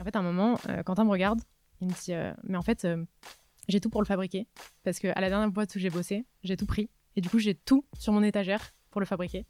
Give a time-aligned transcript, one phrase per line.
[0.00, 1.40] En fait, à un moment, Quentin me regarde,
[1.80, 2.12] il me dit
[2.44, 2.86] Mais en fait,
[3.68, 4.46] j'ai tout pour le fabriquer.
[4.82, 6.90] Parce qu'à la dernière boîte où j'ai bossé, j'ai tout pris.
[7.16, 9.46] Et du coup, j'ai tout sur mon étagère pour le fabriquer.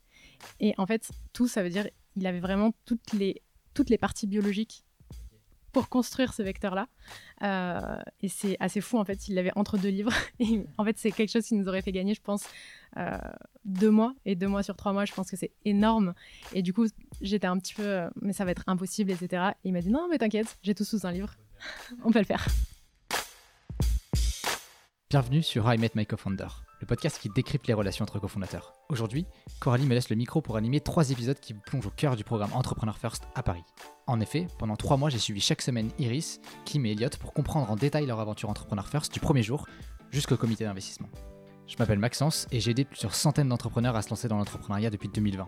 [0.60, 3.42] Et en fait, tout, ça veut dire il avait vraiment toutes les,
[3.74, 4.84] toutes les parties biologiques
[5.74, 6.86] pour construire ce vecteur-là.
[7.42, 10.12] Euh, et c'est assez fou, en fait, il l'avait entre deux livres.
[10.78, 12.44] En fait, c'est quelque chose qui nous aurait fait gagner, je pense,
[12.96, 13.18] euh,
[13.64, 14.14] deux mois.
[14.24, 16.14] Et deux mois sur trois mois, je pense que c'est énorme.
[16.54, 16.86] Et du coup,
[17.20, 19.50] j'étais un petit peu, euh, mais ça va être impossible, etc.
[19.64, 21.34] Et il m'a dit, non, mais t'inquiète, j'ai tout sous un livre.
[22.04, 22.46] On peut le faire.
[25.10, 26.48] Bienvenue sur I Met My Co-Founder
[26.84, 28.74] le podcast qui décrypte les relations entre cofondateurs.
[28.90, 29.24] Aujourd'hui,
[29.58, 32.52] Coralie me laisse le micro pour animer trois épisodes qui plongent au cœur du programme
[32.52, 33.64] Entrepreneur First à Paris.
[34.06, 37.70] En effet, pendant trois mois, j'ai suivi chaque semaine Iris, Kim et Elliot pour comprendre
[37.70, 39.66] en détail leur aventure Entrepreneur First du premier jour
[40.10, 41.08] jusqu'au comité d'investissement.
[41.66, 45.08] Je m'appelle Maxence et j'ai aidé plusieurs centaines d'entrepreneurs à se lancer dans l'entrepreneuriat depuis
[45.08, 45.46] 2020.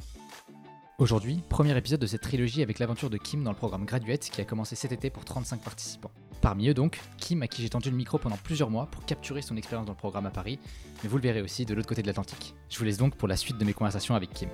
[0.98, 4.40] Aujourd'hui, premier épisode de cette trilogie avec l'aventure de Kim dans le programme Graduate qui
[4.40, 6.10] a commencé cet été pour 35 participants.
[6.40, 9.42] Parmi eux donc, Kim à qui j'ai tendu le micro pendant plusieurs mois pour capturer
[9.42, 10.58] son expérience dans le programme à Paris,
[11.02, 12.54] mais vous le verrez aussi de l'autre côté de l'Atlantique.
[12.70, 14.48] Je vous laisse donc pour la suite de mes conversations avec Kim.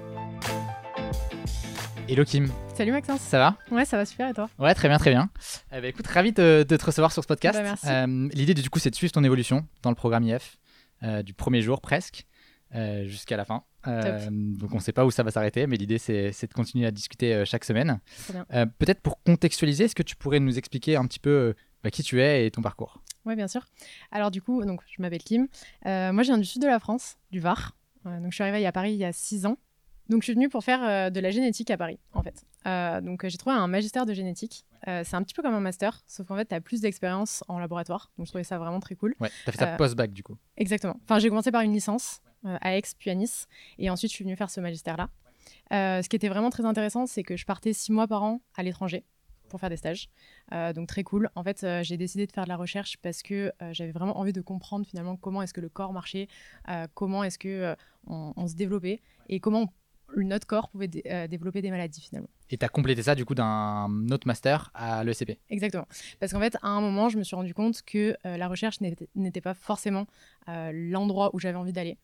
[2.09, 2.51] Hello Kim.
[2.75, 3.21] Salut Maxence.
[3.21, 3.57] Ça va?
[3.71, 4.51] Ouais, ça va super et toi?
[4.59, 5.31] Ouais, très bien, très bien.
[5.73, 7.57] Eh ben, écoute, ravi de, te recevoir sur ce podcast.
[7.57, 7.87] Bah, merci.
[7.89, 10.59] Euh, l'idée du coup, c'est de suivre ton évolution dans le programme IF,
[11.05, 12.27] euh, du premier jour presque
[12.75, 13.65] euh, jusqu'à la fin.
[13.87, 16.87] Euh, donc on ne sait pas où ça va s'arrêter, mais l'idée c'est de continuer
[16.87, 18.01] à discuter euh, chaque semaine.
[18.79, 22.23] Peut-être pour contextualiser, est-ce que tu pourrais nous expliquer un petit peu bah, qui tu
[22.23, 23.03] es et ton parcours?
[23.27, 23.67] Oui, bien sûr.
[24.11, 25.49] Alors du coup, donc, je m'appelle Kim.
[25.85, 27.77] moi, je viens du sud de la France, du Var.
[28.05, 29.59] donc je suis arrivée à Paris il y a 6 ans.
[30.09, 32.47] Donc je suis venue pour faire de la génétique à Paris, en fait.
[33.05, 34.65] donc j'ai trouvé un magistère de génétique.
[34.87, 37.59] c'est un petit peu comme un master, sauf qu'en fait, tu as plus d'expérience en
[37.59, 38.11] laboratoire.
[38.17, 39.15] Donc je trouvais ça vraiment très cool.
[39.21, 40.39] Ouais, tu as fait ça post-bac du coup.
[40.57, 40.97] Exactement.
[41.05, 42.23] Enfin, j'ai commencé par une licence.
[42.45, 43.47] Euh, à Aix puis à Nice.
[43.79, 45.09] Et ensuite, je suis venue faire ce magistère-là.
[45.73, 48.41] Euh, ce qui était vraiment très intéressant, c'est que je partais six mois par an
[48.57, 49.05] à l'étranger
[49.49, 50.09] pour faire des stages.
[50.53, 51.31] Euh, donc très cool.
[51.35, 54.41] En fait, j'ai décidé de faire de la recherche parce que j'avais vraiment envie de
[54.41, 56.27] comprendre finalement comment est-ce que le corps marchait,
[56.95, 57.77] comment est-ce que
[58.07, 59.73] on, se développait et comment
[60.17, 62.31] notre corps pouvait développer des maladies finalement.
[62.51, 65.87] Et tu as complété ça du coup d'un autre master à l'ECP Exactement.
[66.19, 69.41] Parce qu'en fait, à un moment, je me suis rendu compte que la recherche n'était
[69.43, 70.07] pas forcément
[70.47, 71.99] l'endroit où j'avais envie d'aller.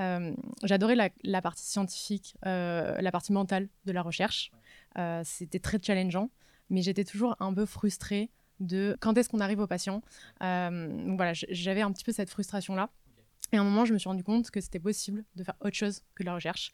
[0.00, 0.32] Euh,
[0.62, 4.50] j'adorais la, partie scientifique, euh, la partie mentale de la recherche.
[4.98, 6.30] Euh, c'était très challengeant,
[6.70, 10.02] mais j'étais toujours un peu frustrée de quand est-ce qu'on arrive aux patients.
[10.40, 12.90] donc voilà, j'avais un petit peu cette frustration-là.
[13.52, 15.76] Et à un moment, je me suis rendu compte que c'était possible de faire autre
[15.76, 16.72] chose que de la recherche,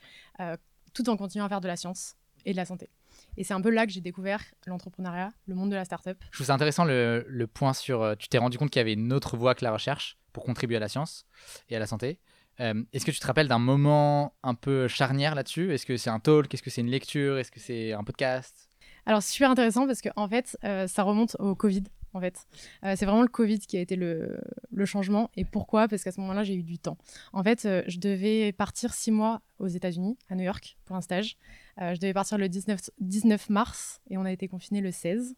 [0.92, 2.14] tout en continuant à faire de la science
[2.44, 2.90] et de la santé.
[3.36, 6.22] Et c'est un peu là que j'ai découvert l'entrepreneuriat, le monde de la startup.
[6.30, 8.16] Je trouve ça intéressant le, le point sur.
[8.18, 10.76] Tu t'es rendu compte qu'il y avait une autre voie que la recherche pour contribuer
[10.76, 11.26] à la science
[11.68, 12.20] et à la santé.
[12.60, 15.72] Euh, est-ce que tu te rappelles d'un moment un peu charnière là-dessus?
[15.72, 16.52] Est-ce que c'est un talk?
[16.52, 17.38] Est-ce que c'est une lecture?
[17.38, 18.68] Est-ce que c'est un podcast?
[19.06, 21.84] Alors, c'est super intéressant parce que en fait, euh, ça remonte au Covid.
[22.14, 22.46] En fait,
[22.84, 24.40] euh, c'est vraiment le Covid qui a été le,
[24.86, 25.30] changement.
[25.36, 25.88] Et pourquoi?
[25.88, 26.98] Parce qu'à ce moment-là, j'ai eu du temps.
[27.32, 31.36] En fait, je devais partir six mois aux États-Unis, à New York, pour un stage.
[31.78, 35.34] je devais partir le 19, 19 mars et on a été confinés le 16.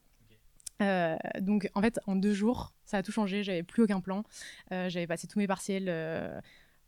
[1.40, 3.42] donc en fait, en deux jours, ça a tout changé.
[3.42, 4.22] J'avais plus aucun plan.
[4.70, 5.88] J'avais passé tous mes partiels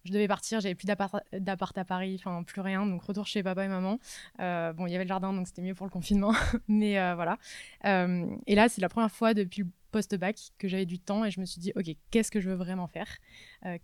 [0.05, 3.65] je devais partir, j'avais plus d'appart à Paris, enfin plus rien, donc retour chez papa
[3.65, 3.99] et maman.
[4.41, 6.33] Euh, bon, il y avait le jardin, donc c'était mieux pour le confinement,
[6.69, 7.39] mais euh, voilà.
[7.85, 11.31] Euh, et là, c'est la première fois depuis le post-bac que j'avais du temps et
[11.31, 13.09] je me suis dit, ok, qu'est-ce que je veux vraiment faire?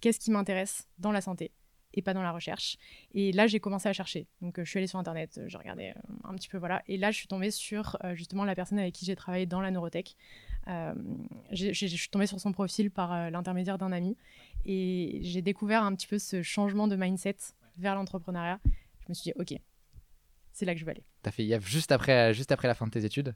[0.00, 1.52] Qu'est-ce qui m'intéresse dans la santé
[1.92, 2.78] et pas dans la recherche?
[3.12, 4.26] Et là, j'ai commencé à chercher.
[4.40, 6.82] Donc, je suis allée sur Internet, je regardais un petit peu, voilà.
[6.86, 9.70] Et là, je suis tombée sur justement la personne avec qui j'ai travaillé dans la
[9.70, 10.16] neurotech.
[10.66, 14.16] Je suis tombée sur son profil par l'intermédiaire d'un ami.
[14.64, 17.36] Et j'ai découvert un petit peu ce changement de mindset
[17.78, 18.60] vers l'entrepreneuriat.
[18.64, 19.58] Je me suis dit, OK,
[20.52, 21.04] c'est là que je veux aller.
[21.22, 23.34] Tu as fait IF juste après, juste après la fin de tes études.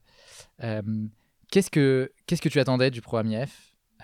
[0.63, 0.83] Euh,
[1.51, 3.33] qu'est-ce, que, qu'est-ce que tu attendais du programme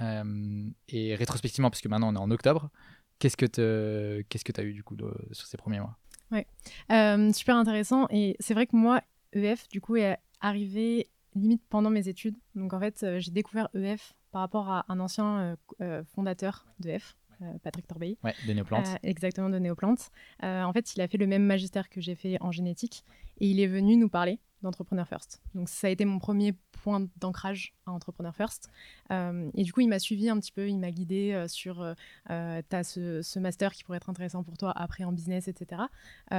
[0.00, 2.70] euh, Et rétrospectivement, puisque maintenant on est en octobre,
[3.18, 4.96] qu'est-ce que tu qu'est-ce que as eu du coup
[5.32, 5.98] sur ces premiers mois?
[6.30, 6.46] Ouais,
[6.92, 8.06] euh, super intéressant.
[8.10, 9.02] Et c'est vrai que moi,
[9.32, 12.36] EF, du coup, est arrivé limite pendant mes études.
[12.54, 16.98] Donc en fait, j'ai découvert EF par rapport à un ancien euh, euh, fondateur de
[16.98, 18.16] F, euh, Patrick Torbey.
[18.22, 18.88] Ouais, de Néoplantes.
[19.02, 20.10] exactement, de Néoplantes.
[20.42, 23.04] en fait, il a fait le même magistère que j'ai fait en génétique
[23.40, 25.40] et il est venu nous parler d'Entrepreneur First.
[25.54, 26.52] Donc ça a été mon premier
[26.82, 28.68] point d'ancrage à Entrepreneur First.
[29.10, 32.76] et du coup, il m'a suivi un petit peu, il m'a guidé sur euh, tu
[32.76, 35.82] as ce, ce, master qui pourrait être intéressant pour toi après en business, etc.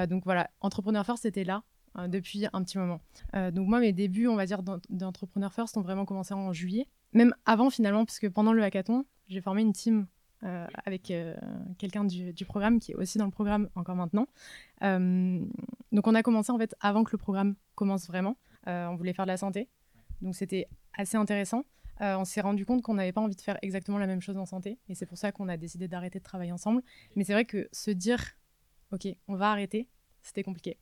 [0.10, 1.64] donc voilà, Entrepreneur First était là
[2.08, 3.02] depuis un petit moment.
[3.34, 7.34] donc moi, mes débuts, on va dire, d'Entrepreneur First ont vraiment commencé en juillet même
[7.46, 10.08] avant finalement, parce que pendant le hackathon, j'ai formé une team
[10.44, 11.36] euh, avec euh,
[11.78, 14.28] quelqu'un du, programme qui est aussi dans le programme encore maintenant.
[14.84, 15.44] Euh,
[15.92, 18.38] donc on a commencé en fait avant que le programme commence vraiment.
[18.66, 19.70] on voulait faire de la santé.
[20.22, 21.64] Donc c'était assez intéressant.
[22.00, 24.46] on s'est rendu compte qu'on n'avait pas envie de faire exactement la même chose en
[24.46, 24.78] santé.
[24.88, 26.84] Et c'est pour ça qu'on a décidé d'arrêter de travailler ensemble.
[27.16, 28.24] Mais c'est vrai que se dire,
[28.92, 29.88] OK, on va arrêter,
[30.22, 30.78] c'était compliqué.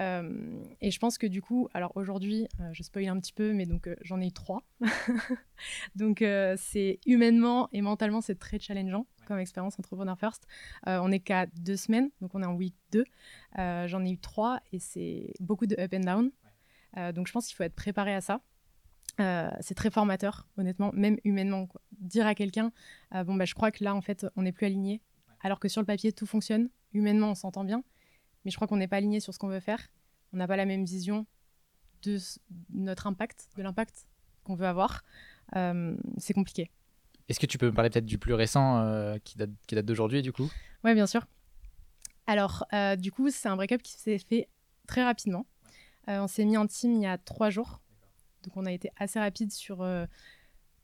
[0.00, 3.52] Euh, et je pense que du coup, alors aujourd'hui, euh, je spoil un petit peu,
[3.52, 4.62] mais donc euh, j'en ai eu trois.
[5.94, 6.24] donc
[6.56, 10.46] c'est humainement et mentalement, c'est très challengeant comme expérience entrepreneur first.
[10.86, 13.04] on est qu'à deux semaines, donc on est en week 2.
[13.86, 17.12] j'en ai eu trois et c'est beaucoup de up and down.
[17.14, 18.40] donc je pense qu'il faut être préparé à ça.
[19.60, 21.68] c'est très formateur, honnêtement, même humainement.
[21.92, 22.72] Dire à quelqu'un,
[23.12, 25.00] bon, bah, je crois que là, en fait, on n'est plus aligné,
[25.42, 26.68] alors que sur le papier, tout fonctionne.
[26.92, 27.84] Humainement, on s'entend bien
[28.44, 29.90] mais je crois qu'on n'est pas aligné sur ce qu'on veut faire.
[30.32, 31.26] On n'a pas la même vision
[32.02, 32.18] de
[32.72, 34.06] notre impact, de l'impact
[34.44, 35.02] qu'on veut avoir.
[35.56, 36.70] Euh, c'est compliqué.
[37.28, 39.86] Est-ce que tu peux me parler peut-être du plus récent euh, qui date, qui date
[39.86, 40.50] d'aujourd'hui, du coup?
[40.84, 41.26] Oui, bien sûr.
[42.26, 44.48] Alors, euh, du coup, c'est un break-up qui s'est fait
[44.86, 45.46] très rapidement.
[46.06, 47.80] on s'est mis en team il y a trois jours.
[48.42, 49.86] Donc, on a été assez rapide sur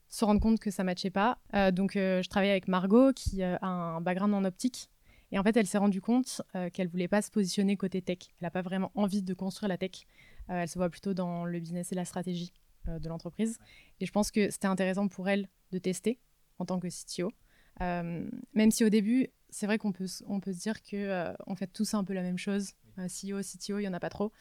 [0.09, 1.39] se rendre compte que ça ne matchait pas.
[1.73, 4.91] donc, je travaillais avec Margot, qui a un background en optique.
[5.33, 8.19] Et en fait, elle s'est rendue compte euh, qu'elle voulait pas se positionner côté tech.
[8.23, 10.07] Elle n'a pas vraiment envie de construire la tech.
[10.51, 12.53] Euh, elle se voit plutôt dans le business et la stratégie
[12.89, 13.59] euh, de l'entreprise.
[14.01, 16.19] Et je pense que c'était intéressant pour elle de tester
[16.59, 17.33] en tant que CTO.
[17.81, 21.67] même si au début, c'est vrai qu'on peut, on peut se dire que on fait
[21.67, 22.73] tous un peu la même chose.
[22.97, 24.33] CEO, CTO, il n'y en a pas trop.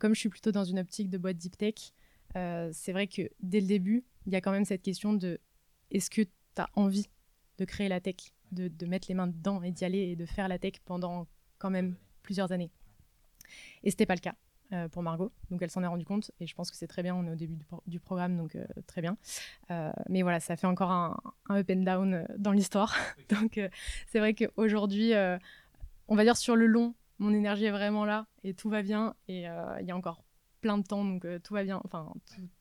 [0.00, 1.92] comme je suis plutôt dans une optique de boîte deep tech,
[2.34, 5.38] c'est vrai que dès le début, il y a quand même cette question de
[5.92, 7.06] est-ce que tu as envie
[7.58, 8.33] de créer la tech?
[8.54, 11.26] De, mettre les mains dedans et d'y aller et de faire la tech pendant
[11.58, 12.70] quand même plusieurs années.
[13.82, 14.34] Et c'était pas le cas
[14.72, 17.02] euh, pour Margot, donc elle s'en est rendue compte et je pense que c'est très
[17.02, 17.14] bien.
[17.14, 17.56] On est au début
[17.86, 19.16] du, programme, donc euh, très bien.
[19.70, 21.20] Euh, mais voilà, ça fait encore un,
[21.50, 22.94] up and down dans l'histoire.
[23.28, 23.60] donc
[24.06, 25.12] c'est vrai qu'aujourd'hui,
[26.08, 29.14] on va dire sur le long, mon énergie est vraiment là et tout va bien
[29.28, 29.44] et
[29.80, 30.24] il y a encore
[30.60, 31.80] plein de temps, donc tout va bien.
[31.84, 32.12] Enfin,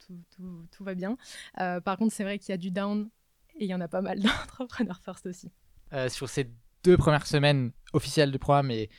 [0.06, 1.18] tout, tout, tout va bien.
[1.56, 3.10] par contre, c'est vrai qu'il y a du down
[3.56, 5.52] et il y en a pas mal d'entrepreneurs first aussi.
[5.94, 6.50] Euh, sur ces
[6.84, 8.90] deux premières semaines officielles du programme et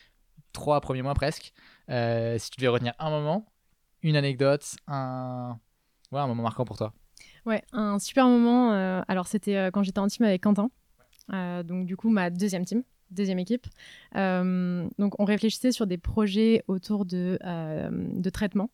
[0.52, 1.52] trois premiers mois presque,
[1.90, 3.52] euh, si tu devais retenir un moment,
[4.02, 5.58] une anecdote, un,
[6.12, 6.92] ouais, un moment marquant pour toi.
[7.46, 8.72] Ouais, un super moment.
[8.72, 10.70] Euh, alors, c'était quand j'étais en team avec Quentin.
[11.30, 13.66] donc, du coup, ma deuxième team, deuxième équipe.
[14.14, 18.70] donc, on réfléchissait sur des projets autour de, de traitement,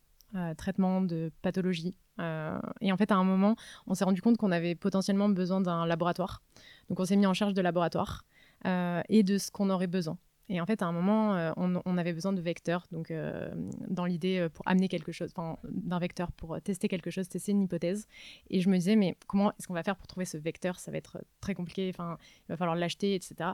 [0.57, 1.95] traitement de pathologie.
[2.19, 3.55] et en fait, à un moment,
[3.87, 6.41] on s'est rendu compte qu'on avait potentiellement besoin d'un laboratoire.
[6.89, 8.25] Donc on s'est mis en charge de laboratoire
[8.67, 10.17] euh, et de ce qu'on aurait besoin.
[10.49, 13.49] Et en fait, à un moment, euh, on, avait besoin de vecteurs, donc euh,
[13.87, 15.33] dans l'idée pour amener quelque chose,
[15.63, 18.05] d'un vecteur pour tester quelque chose, tester une hypothèse.
[18.49, 20.77] Et je me disais, mais comment est-ce qu'on va faire pour trouver ce vecteur?
[20.77, 23.51] Ça va être très compliqué, il va falloir l'acheter, etc.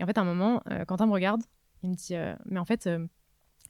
[0.00, 1.42] Et en fait, à un moment, Quentin me regarde,
[1.82, 2.14] il me dit,
[2.46, 2.88] mais en fait,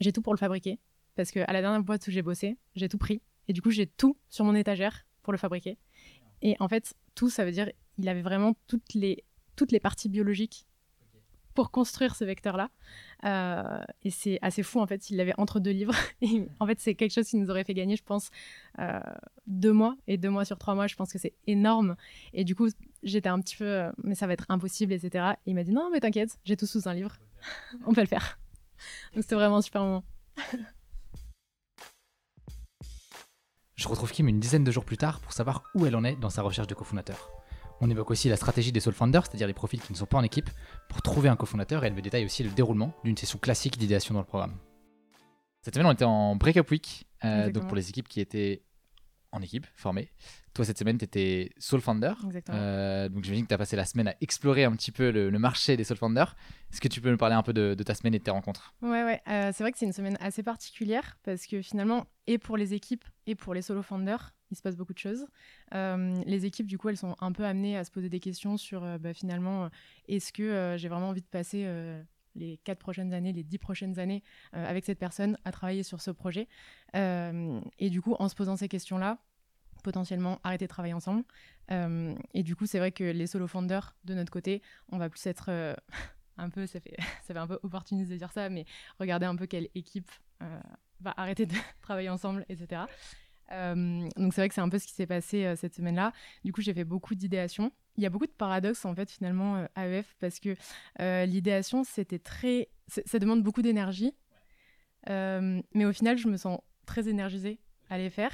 [0.00, 0.78] j'ai tout pour le fabriquer,
[1.18, 3.88] parce qu'à la dernière boîte où j'ai bossé, j'ai tout pris, et du coup, j'ai
[3.88, 5.76] tout sur mon étagère pour le fabriquer.
[6.42, 7.68] Et en fait, tout, ça veut dire
[7.98, 9.24] il avait vraiment toutes les,
[9.56, 10.64] toutes les parties biologiques
[11.54, 12.70] pour construire ce vecteur-là.
[13.24, 15.96] Euh, et c'est assez fou, en fait, il l'avait entre deux livres.
[16.20, 18.30] Et en fait, c'est quelque chose qui nous aurait fait gagner, je pense,
[18.78, 19.00] euh,
[19.48, 19.96] deux mois.
[20.06, 21.96] Et deux mois sur trois mois, je pense que c'est énorme.
[22.32, 22.68] Et du coup,
[23.02, 25.32] j'étais un petit peu, euh, mais ça va être impossible, etc.
[25.46, 27.16] Et il m'a dit, non, mais t'inquiète, j'ai tout sous un livre.
[27.86, 28.38] On peut le faire.
[29.14, 30.04] Donc c'était vraiment un super moment.
[33.78, 36.16] Je retrouve Kim une dizaine de jours plus tard pour savoir où elle en est
[36.16, 37.30] dans sa recherche de cofondateur.
[37.80, 40.18] On évoque aussi la stratégie des Soul Founders, c'est-à-dire les profils qui ne sont pas
[40.18, 40.50] en équipe,
[40.88, 44.14] pour trouver un cofondateur et elle me détaille aussi le déroulement d'une session classique d'idéation
[44.14, 44.56] dans le programme.
[45.62, 48.64] Cette semaine, on était en Breakup Week, euh, donc pour les équipes qui étaient
[49.32, 50.10] en équipe, formées.
[50.54, 52.14] Toi, cette semaine, tu étais Soul Founder.
[52.50, 55.30] Euh, donc, j'imagine que tu as passé la semaine à explorer un petit peu le,
[55.38, 56.34] marché des Soul Founders.
[56.72, 58.74] Est-ce que tu peux nous parler un peu de, ta semaine et de tes rencontres?
[58.82, 59.20] Ouais, ouais.
[59.28, 62.74] Euh, c'est vrai que c'est une semaine assez particulière parce que finalement, et pour les
[62.74, 65.26] équipes et pour les solo founders, il se passe beaucoup de choses.
[65.74, 68.56] Euh, les équipes, du coup, elles sont un peu amenées à se poser des questions
[68.56, 69.68] sur euh, bah, finalement,
[70.08, 71.66] est-ce que j'ai vraiment envie de passer
[72.38, 76.10] les quatre prochaines années, les dix prochaines années avec cette personne à travailler sur ce
[76.10, 76.48] projet
[76.94, 79.18] Et du coup, en se posant ces questions-là,
[79.82, 81.24] potentiellement arrêter de travailler ensemble.
[81.70, 85.26] et du coup, c'est vrai que les solo founders, de notre côté, on va plus
[85.26, 85.76] être
[86.36, 88.64] un peu, ça fait, ça fait un peu opportuniste de dire ça, mais
[88.98, 90.10] regarder un peu quelle équipe
[91.00, 92.82] va arrêter de travailler ensemble, etc.
[93.52, 96.12] Euh, donc c'est vrai que c'est un peu ce qui s'est passé euh, cette semaine-là.
[96.44, 97.72] Du coup, j'ai fait beaucoup d'idéation.
[97.98, 100.54] Il y a beaucoup de paradoxes en fait finalement euh, à EF parce que
[101.26, 104.14] l'idéation c'était très, ça demande beaucoup d'énergie,
[105.06, 108.32] mais au final je me sens très énergisée à les faire,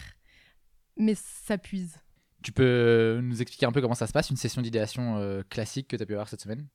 [0.97, 1.97] mais ça puise.
[2.43, 5.97] Tu peux nous expliquer un peu comment ça se passe, une session d'idéation classique que
[5.97, 6.69] tu as pu avoir cette semaine?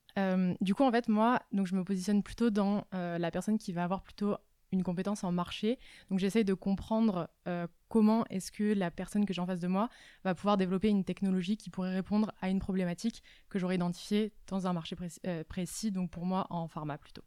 [0.59, 3.83] Du coup, en fait, moi, donc, je me positionne plutôt dans la personne qui va
[3.83, 4.35] avoir plutôt
[4.71, 5.79] une compétence en marché.
[6.09, 9.67] Donc j'essaye de comprendre euh, comment est-ce que la personne que j'ai en face de
[9.67, 9.89] moi
[10.23, 14.67] va pouvoir développer une technologie qui pourrait répondre à une problématique que j'aurais identifiée dans
[14.67, 14.95] un marché
[15.25, 17.23] euh, précis, donc pour moi en pharma plutôt.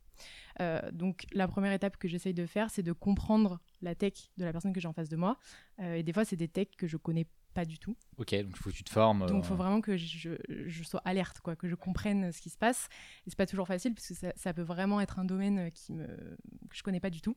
[0.60, 4.44] Euh, donc la première étape que j'essaye de faire, c'est de comprendre la tech de
[4.44, 5.38] la personne que j'ai en face de moi.
[5.80, 7.96] et des fois, c'est des techs que je connais pas du tout.
[8.18, 9.26] Ok, donc il faut que tu te formes.
[9.26, 12.50] Donc il faut vraiment que je, je, sois alerte, quoi, que je comprenne ce qui
[12.50, 12.88] se passe.
[13.26, 15.92] Et c'est pas toujours facile parce que ça, ça, peut vraiment être un domaine qui
[15.92, 17.36] me, que je connais pas du tout.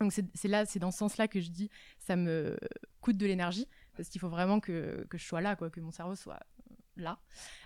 [0.00, 2.58] Donc c'est là, c'est dans ce sens-là que je dis, ça me
[3.02, 5.90] coûte de l'énergie parce qu'il faut vraiment que, que, je sois là, quoi, que mon
[5.90, 6.40] cerveau soit
[6.96, 7.18] là.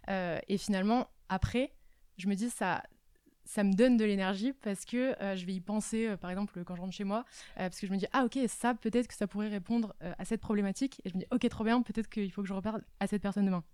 [0.09, 1.73] Euh, et finalement, après,
[2.17, 2.83] je me dis ça,
[3.45, 6.65] ça me donne de l'énergie parce que euh, je vais y penser, euh, par exemple,
[6.65, 7.25] quand je rentre chez moi,
[7.57, 10.25] euh, parce que je me dis, ah ok, ça, peut-être que ça pourrait répondre à
[10.25, 11.01] cette problématique.
[11.05, 13.23] Et je me dis, ok, trop bien, peut-être qu'il faut que je reparle à cette
[13.23, 13.65] personne demain.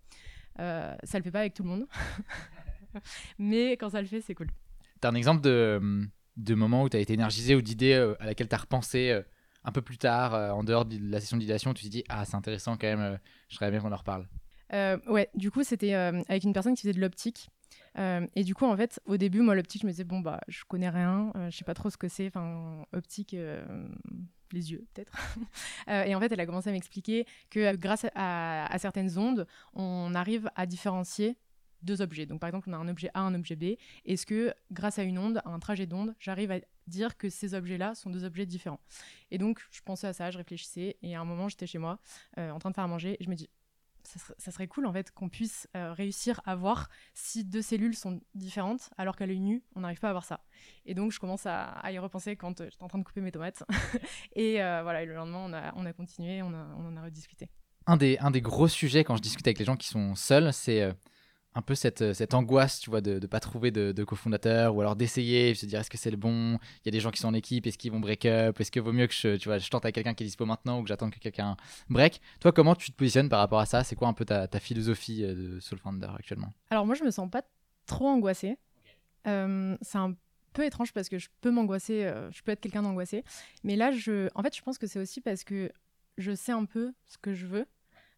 [0.56, 1.86] ça le fait pas avec tout le monde.
[3.38, 4.48] Mais quand ça le fait, c'est cool.
[5.00, 8.26] Tu as un exemple de, de moment où tu as été énergisé ou d'idée à
[8.26, 9.20] laquelle tu as repensé
[9.62, 12.36] un peu plus tard, en dehors de la session d'idéation, tu te dis, ah, c'est
[12.36, 14.26] intéressant quand même, je serais bien qu'on en reparle?
[14.72, 17.50] ouais, du coup, c'était avec une personne qui faisait de l'optique.
[17.98, 20.40] Euh, et du coup, en fait, au début, moi, l'optique, je me disais, bon, bah,
[20.48, 23.88] je connais rien, euh, je sais pas trop ce que c'est, enfin, optique, euh,
[24.52, 25.12] les yeux, peut-être.
[25.88, 30.50] et en fait, elle a commencé à m'expliquer que grâce à, certaines ondes, on arrive
[30.56, 31.36] à différencier
[31.82, 32.26] deux objets.
[32.26, 33.76] Donc, par exemple, on a un objet A, un objet B.
[34.04, 36.58] Est-ce que, grâce à une onde, à un trajet d'onde, j'arrive à
[36.88, 38.80] dire que ces objets-là sont deux objets différents?
[39.30, 41.98] Et donc, je pensais à ça, je réfléchissais, et à un moment, j'étais chez moi,
[42.36, 43.48] en train de faire à manger, et je me dis,
[44.04, 48.20] ça serait, cool en fait qu'on puisse euh, réussir à voir si deux cellules sont
[48.34, 50.40] différentes alors qu'à l'œil nu on n'arrive pas à voir ça.
[50.86, 53.32] Et donc je commence à, y repenser quand euh, j'étais en train de couper mes
[53.32, 53.62] tomates.
[54.34, 57.48] et euh, voilà, le lendemain on a, on a continué, on, on en a rediscuté.
[57.86, 60.52] Un des, un des gros sujets quand je discute avec les gens qui sont seuls,
[60.52, 60.92] c'est
[61.54, 64.74] un peu cette, euh, cette angoisse, tu vois, de ne pas trouver de, de cofondateur
[64.74, 66.58] ou alors d'essayer, se dire est-ce que c'est le bon?
[66.78, 68.60] Il y a des gens qui sont en équipe, est-ce qu'ils vont break up?
[68.60, 70.46] Est-ce que vaut mieux que je, tu vois, je tente à quelqu'un qui est dispo
[70.46, 71.56] maintenant ou que j'attende que quelqu'un
[71.88, 72.20] break?
[72.40, 73.82] Toi, comment tu te positionnes par rapport à ça?
[73.82, 76.52] C'est quoi un peu ta, ta philosophie euh, de Soulfounder actuellement?
[76.70, 77.42] Alors, moi, je me sens pas
[77.86, 78.56] trop angoissée.
[79.26, 80.14] Euh, c'est un
[80.52, 83.24] peu étrange parce que je peux m'angoisser, je peux être quelqu'un d'angoissé.
[83.62, 85.70] Mais là, je, en fait, je pense que c'est aussi parce que
[86.18, 87.66] je sais un peu ce que je veux.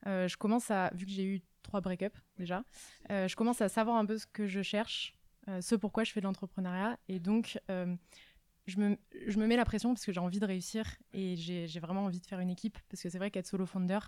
[0.06, 2.64] je commence à, vu que j'ai eu trois break-up déjà.
[3.10, 5.14] Euh, je commence à savoir un peu ce que je cherche,
[5.48, 6.98] euh, ce pourquoi je fais de l'entrepreneuriat.
[7.08, 7.94] Et donc, euh,
[8.66, 11.80] je, me, je me mets la pression parce que j'ai envie de réussir et j'ai
[11.80, 12.78] vraiment envie de faire une équipe.
[12.88, 14.00] Parce que c'est vrai qu'être solo founder,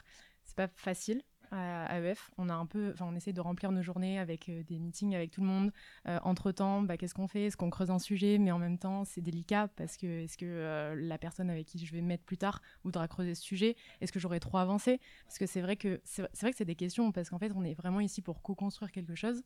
[0.45, 2.31] c'est pas facile à AEF.
[2.39, 5.15] On a un peu, enfin, on essaie de remplir nos journées avec euh, des meetings
[5.15, 5.73] avec tout le monde.
[6.07, 7.45] Euh, entre temps, bah, qu'est-ce qu'on fait?
[7.47, 8.39] Est-ce qu'on creuse un sujet?
[8.39, 11.85] Mais en même temps, c'est délicat parce que est-ce que euh, la personne avec qui
[11.85, 13.77] je vais me mettre plus tard voudra creuser ce sujet?
[14.01, 15.01] Est-ce que j'aurai trop avancé?
[15.27, 17.65] Parce que c'est vrai que c'est vrai que c'est des questions parce qu'en fait, on
[17.65, 19.43] est vraiment ici pour co-construire quelque chose.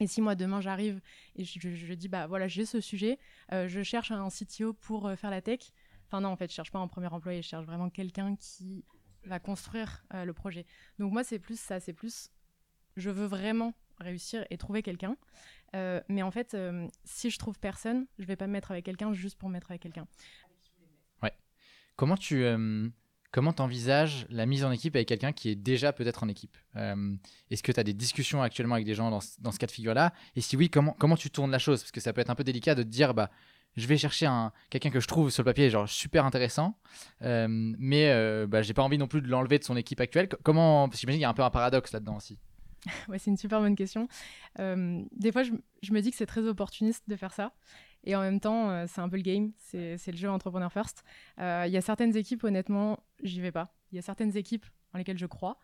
[0.00, 1.00] Et si moi demain j'arrive
[1.36, 3.16] et je, dis bah voilà j'ai ce sujet,
[3.52, 5.60] je cherche un CTO pour faire la tech.
[6.08, 8.84] Enfin non en fait je cherche pas un premier employé, je cherche vraiment quelqu'un qui
[9.26, 10.66] va construire euh, le projet.
[10.98, 12.30] Donc moi, c'est plus ça, c'est plus
[12.96, 15.16] je veux vraiment réussir et trouver quelqu'un.
[15.74, 18.84] Euh, mais en fait, euh, si je trouve personne, je vais pas me mettre avec
[18.84, 20.06] quelqu'un juste pour me mettre avec quelqu'un.
[21.22, 21.32] Ouais.
[21.96, 22.44] Comment tu
[23.32, 26.56] comment envisages la mise en équipe avec quelqu'un qui est déjà peut-être en équipe?
[27.50, 29.72] Est-ce que tu as des discussions actuellement avec des gens dans, dans ce cas de
[29.72, 30.12] figure-là?
[30.36, 31.80] Et si oui, comment, comment tu tournes la chose?
[31.80, 33.30] Parce que ça peut être un peu délicat de te dire, bah,
[33.76, 36.78] je vais chercher un quelqu'un que je trouve sur le papier genre super intéressant,
[37.22, 40.28] euh, mais euh, bah, j'ai pas envie non plus de l'enlever de son équipe actuelle.
[40.42, 42.38] Comment Parce qu'il y a un peu un paradoxe là-dedans aussi.
[43.08, 44.08] ouais, c'est une super bonne question.
[44.58, 45.52] Euh, des fois, je,
[45.92, 47.52] me dis que c'est très opportuniste de faire ça.
[48.06, 51.04] Et en même temps, c'est un peu le game, c'est le jeu Entrepreneur First.
[51.38, 53.74] Il y a certaines équipes, honnêtement, j'y vais pas.
[53.92, 55.58] Il y a certaines équipes en lesquelles je crois.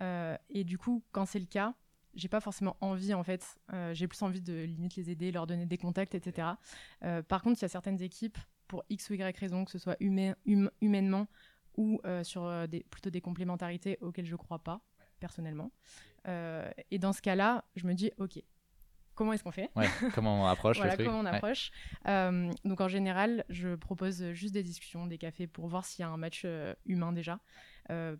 [0.00, 1.72] et du coup, quand c'est le cas,
[2.14, 3.56] j'ai pas forcément envie en fait.
[3.72, 6.48] Euh, j'ai plus envie de limite les aider, leur donner des contacts, etc.
[7.02, 9.78] Euh, par contre, il y a certaines équipes pour x ou y raison, que ce
[9.78, 11.26] soit humain, humainement
[11.76, 14.80] ou euh, sur des, plutôt des complémentarités auxquelles je crois pas
[15.20, 15.70] personnellement.
[16.26, 18.40] et dans ce cas-là, je me dis ok.
[19.14, 19.70] Comment est-ce qu'on fait?
[20.12, 21.70] Comment on approche Voilà, comment on approche.
[22.04, 26.08] donc en général, je propose juste des discussions, des cafés pour voir s'il y a
[26.08, 26.44] un match
[26.84, 27.38] humain déjà,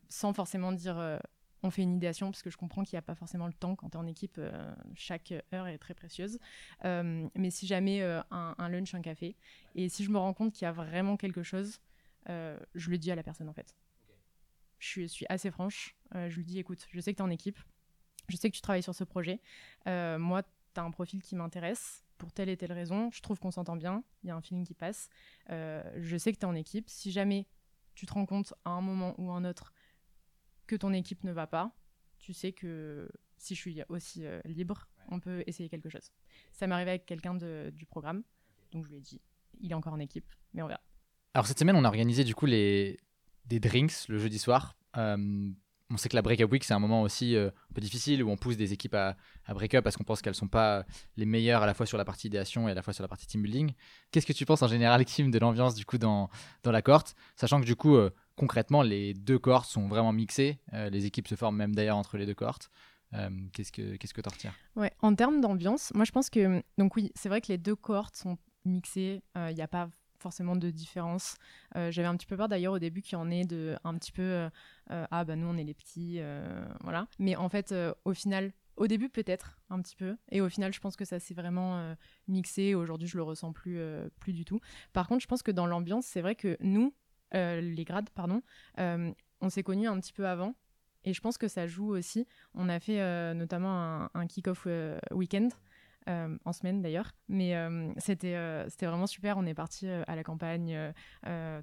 [0.08, 1.18] sans forcément dire
[1.64, 3.74] on fait une idéation parce que je comprends qu'il n'y a pas forcément le temps
[3.74, 6.38] quand tu es en équipe, euh, chaque heure est très précieuse.
[6.84, 9.34] Euh, mais si jamais euh, un, lunch, un café,
[9.74, 11.80] et si je me rends compte qu'il y a vraiment quelque chose,
[12.28, 13.74] je le dis à la personne en fait.
[14.78, 17.58] Je suis, assez franche, je lui dis écoute, je sais que tu es en équipe,
[18.28, 19.40] je sais que tu travailles sur ce projet,
[19.86, 23.50] moi tu as un profil qui m'intéresse pour telle et telle raison, je trouve qu'on
[23.50, 25.10] s'entend bien, il y a un feeling qui passe,
[25.50, 27.46] je sais que tu es en équipe, si jamais
[27.94, 29.73] tu te rends compte à un moment ou à un autre
[30.66, 31.76] que ton équipe ne va pas,
[32.18, 36.10] tu sais que si je suis aussi euh, libre, on peut essayer quelque chose.
[36.52, 38.22] Ça m'est arrivé avec quelqu'un du programme,
[38.72, 39.20] donc je lui ai dit,
[39.60, 40.80] il est encore en équipe, mais on verra.
[41.34, 42.98] Alors cette semaine, on a organisé du coup les...
[43.46, 44.76] des drinks le jeudi soir.
[44.96, 45.50] Euh,
[45.90, 48.30] on sait que la break-up week, c'est un moment aussi euh, un peu difficile où
[48.30, 51.62] on pousse des équipes à, à break-up parce qu'on pense qu'elles sont pas les meilleures
[51.62, 53.42] à la fois sur la partie idéation et à la fois sur la partie team
[53.42, 53.74] building.
[54.10, 56.30] Qu'est-ce que tu penses en général, Kim, de l'ambiance du coup dans,
[56.62, 57.14] dans la cohorte?
[57.36, 60.58] Sachant que du coup, euh, concrètement, les deux cohortes sont vraiment mixées.
[60.72, 62.70] Euh, les équipes se forment même d'ailleurs entre les deux cohortes.
[63.52, 64.22] qu'est-ce que qu'est-ce que
[64.76, 67.76] Ouais, en termes d'ambiance, moi je pense que donc oui, c'est vrai que les deux
[67.76, 69.22] cohortes sont mixées.
[69.36, 69.88] Il n'y a pas
[70.24, 71.36] forcément de différence.
[71.76, 73.94] Euh, j'avais un petit peu peur d'ailleurs au début qu'il y en ait de un
[73.98, 74.48] petit peu euh,
[74.90, 76.20] euh, ah bah nous on est les petits
[76.82, 77.06] voilà.
[77.18, 77.74] Mais en fait
[78.04, 81.20] au final au début peut-être un petit peu et au final je pense que ça
[81.20, 81.94] s'est vraiment
[82.26, 82.74] mixé.
[82.74, 83.78] Aujourd'hui je le ressens plus
[84.18, 84.60] plus du tout.
[84.94, 86.94] Par contre je pense que dans l'ambiance c'est vrai que nous
[87.34, 88.42] les grades pardon
[88.78, 90.54] on s'est connus un petit peu avant
[91.04, 92.26] et je pense que ça joue aussi.
[92.54, 94.66] On a fait notamment un, kick-off
[95.10, 95.50] week-end
[96.06, 97.12] euh, en semaine d'ailleurs.
[97.28, 99.38] Mais euh, c'était euh, c'était vraiment super.
[99.38, 100.78] On est parti à la campagne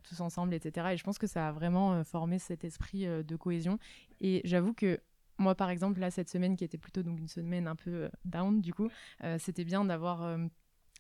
[0.03, 0.87] tous ensemble, etc.
[0.93, 3.77] Et je pense que ça a vraiment formé cet esprit de cohésion.
[4.19, 4.99] Et j'avoue que
[5.37, 8.61] moi, par exemple, là, cette semaine qui était plutôt donc une semaine un peu down,
[8.61, 8.89] du coup,
[9.37, 10.37] c'était bien d'avoir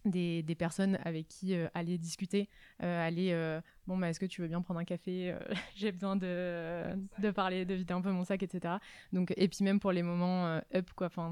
[0.05, 4.61] des, des, personnes avec qui aller discuter, aller bon bah est-ce que tu veux bien
[4.61, 5.35] prendre un café
[5.75, 6.83] J'ai besoin de,
[7.19, 8.75] de parler, de vider un peu mon sac, etc.
[9.13, 11.31] Donc et puis même pour les moments up quoi, enfin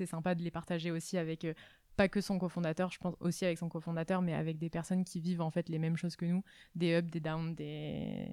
[0.00, 1.52] c'est sympa de les partager aussi avec euh,
[1.96, 5.20] pas que son cofondateur, je pense aussi avec son cofondateur, mais avec des personnes qui
[5.20, 6.42] vivent en fait les mêmes choses que nous,
[6.74, 8.32] des ups, des downs, des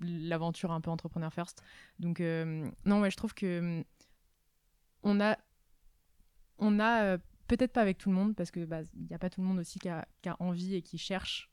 [0.00, 1.60] l'aventure un peu entrepreneur first.
[1.98, 3.84] Donc euh, non, ouais, je trouve que
[5.02, 5.36] on a
[6.58, 7.18] on a euh,
[7.48, 9.58] peut-être pas avec tout le monde parce que bah, n'y a pas tout le monde
[9.58, 10.06] aussi qui a,
[10.38, 11.50] envie et qui cherche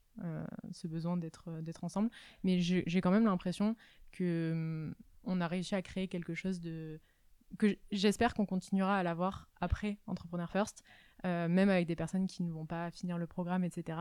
[0.72, 2.08] ce besoin d'être d'être ensemble,
[2.42, 3.76] mais j'ai quand même l'impression
[4.12, 7.00] que on a réussi à créer quelque chose de
[7.58, 10.82] que j'espère qu'on continuera à l'avoir après Entrepreneur First,
[11.24, 13.98] euh, même avec des personnes qui ne vont pas finir le programme, etc.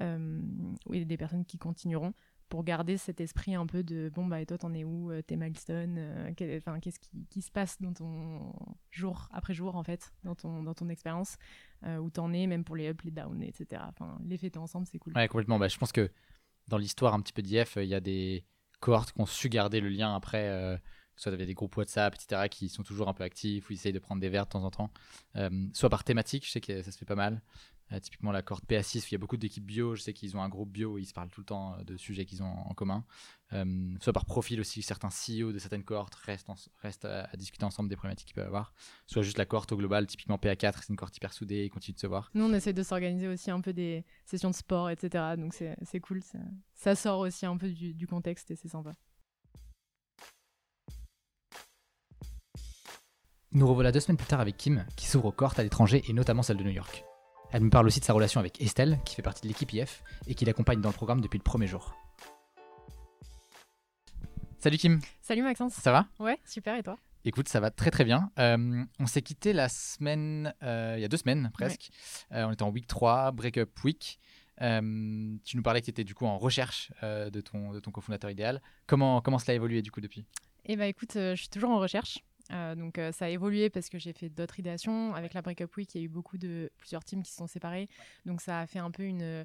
[0.00, 0.40] Euh,
[0.88, 2.14] des personnes qui continueront
[2.52, 5.22] pour garder cet esprit un peu de bon bah et toi t'en es où euh,
[5.22, 5.98] tes milestones
[6.58, 8.52] enfin qu'est-ce qui, qui, se passe dans ton
[8.90, 11.38] jour après jour en fait dans ton dans ton expérience
[11.86, 14.98] où t'en es même pour les ups les downs etc enfin les fêter ensemble c'est
[14.98, 16.10] cool ouais complètement bah, je pense que
[16.68, 18.44] dans l'histoire un petit peu d'IF il y a des
[18.80, 20.78] cohortes qui ont su garder le lien après
[21.16, 23.92] soit avait des groupes WhatsApp, etc., qui sont toujours un peu actifs, ou ils essayent
[23.92, 24.90] de prendre des verres de temps en temps,
[25.36, 27.42] euh, soit par thématique, je sais que ça se fait pas mal.
[27.92, 30.42] Euh, typiquement, la corde PA6, il y a beaucoup d'équipes bio, je sais qu'ils ont
[30.42, 33.04] un groupe bio ils se parlent tout le temps de sujets qu'ils ont en commun.
[33.52, 36.48] Euh, soit par profil aussi, certains CEO de certaines cohortes restent,
[36.80, 38.72] restent à, discuter ensemble des problématiques qu'ils peuvent avoir.
[39.06, 41.94] Soit juste la cohorte au global, typiquement PA4, c'est une cohorte hyper soudée, ils continuent
[41.94, 42.30] de se voir.
[42.34, 45.34] Nous, on essaie de s'organiser aussi un peu des sessions de sport, etc.
[45.36, 46.20] Donc c'est cool,
[46.74, 48.92] ça, sort aussi un peu du, du contexte et c'est sympa.
[53.54, 56.14] Nous revoilà deux semaines plus tard avec Kim, qui s'ouvre aux cohortes à l'étranger et
[56.14, 57.04] notamment celle de New York.
[57.54, 60.02] Elle me parle aussi de sa relation avec Estelle, qui fait partie de l'équipe IF
[60.26, 61.94] et qui l'accompagne dans le programme depuis le premier jour.
[64.58, 65.00] Salut Kim.
[65.20, 65.74] Salut Maxence.
[65.74, 66.06] Ça va?
[66.18, 66.96] Ouais, super et toi?
[67.26, 68.30] Écoute, ça va très très bien.
[68.38, 71.90] Euh, on s'est quitté la semaine, euh, il y a deux semaines presque.
[72.32, 74.18] Euh, on était en week 3, break-up week.
[74.58, 78.30] tu nous parlais que tu étais du coup en recherche de, ton, de ton cofondateur
[78.30, 78.62] idéal.
[78.86, 80.24] Comment, comment cela a évolué du coup depuis?
[80.64, 82.20] Eh bah écoute, je suis toujours en recherche.
[82.52, 85.14] Euh, donc euh, ça a évolué parce que j'ai fait d'autres idéations.
[85.14, 87.46] Avec la Breakup Week, il y a eu beaucoup de plusieurs teams qui se sont
[87.46, 87.88] séparés.
[88.26, 89.44] Donc ça a fait un peu une euh,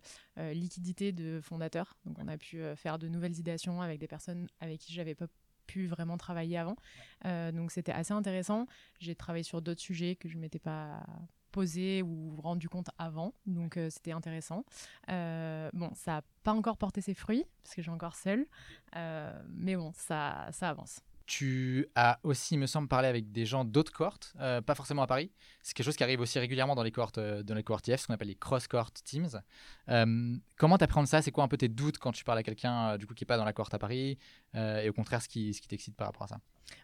[0.54, 1.98] liquidité de fondateurs.
[2.06, 5.28] Donc on a pu faire de nouvelles idéations avec des personnes avec qui j'avais pas
[5.66, 6.78] pu vraiment travailler avant.
[7.26, 8.68] donc c'était assez intéressant.
[9.00, 11.06] J'ai travaillé sur d'autres sujets que je m'étais pas
[11.52, 13.34] posé ou rendu compte avant.
[13.46, 14.64] Donc c'était intéressant.
[15.08, 18.48] bon, ça n'a pas encore porté ses fruits parce que j'ai encore seul.
[18.96, 21.02] mais bon, ça, ça avance.
[21.28, 25.08] Tu as aussi, me semble, parlé avec des gens d'autres cohortes, euh, pas forcément à
[25.08, 25.30] Paris.
[25.62, 28.00] C'est quelque chose qui arrive aussi régulièrement dans les cohortes, euh, dans les cohortes IF,
[28.00, 29.42] ce qu'on appelle les cross-cohort teams.
[29.90, 31.22] Euh, comment t'apprends ça?
[31.22, 33.28] C'est quoi un peu tes doutes quand tu parles à quelqu'un du coup qui n'est
[33.28, 34.18] pas dans la cohorte à Paris?
[34.58, 36.40] Et au contraire, ce qui, t'excite par rapport à ça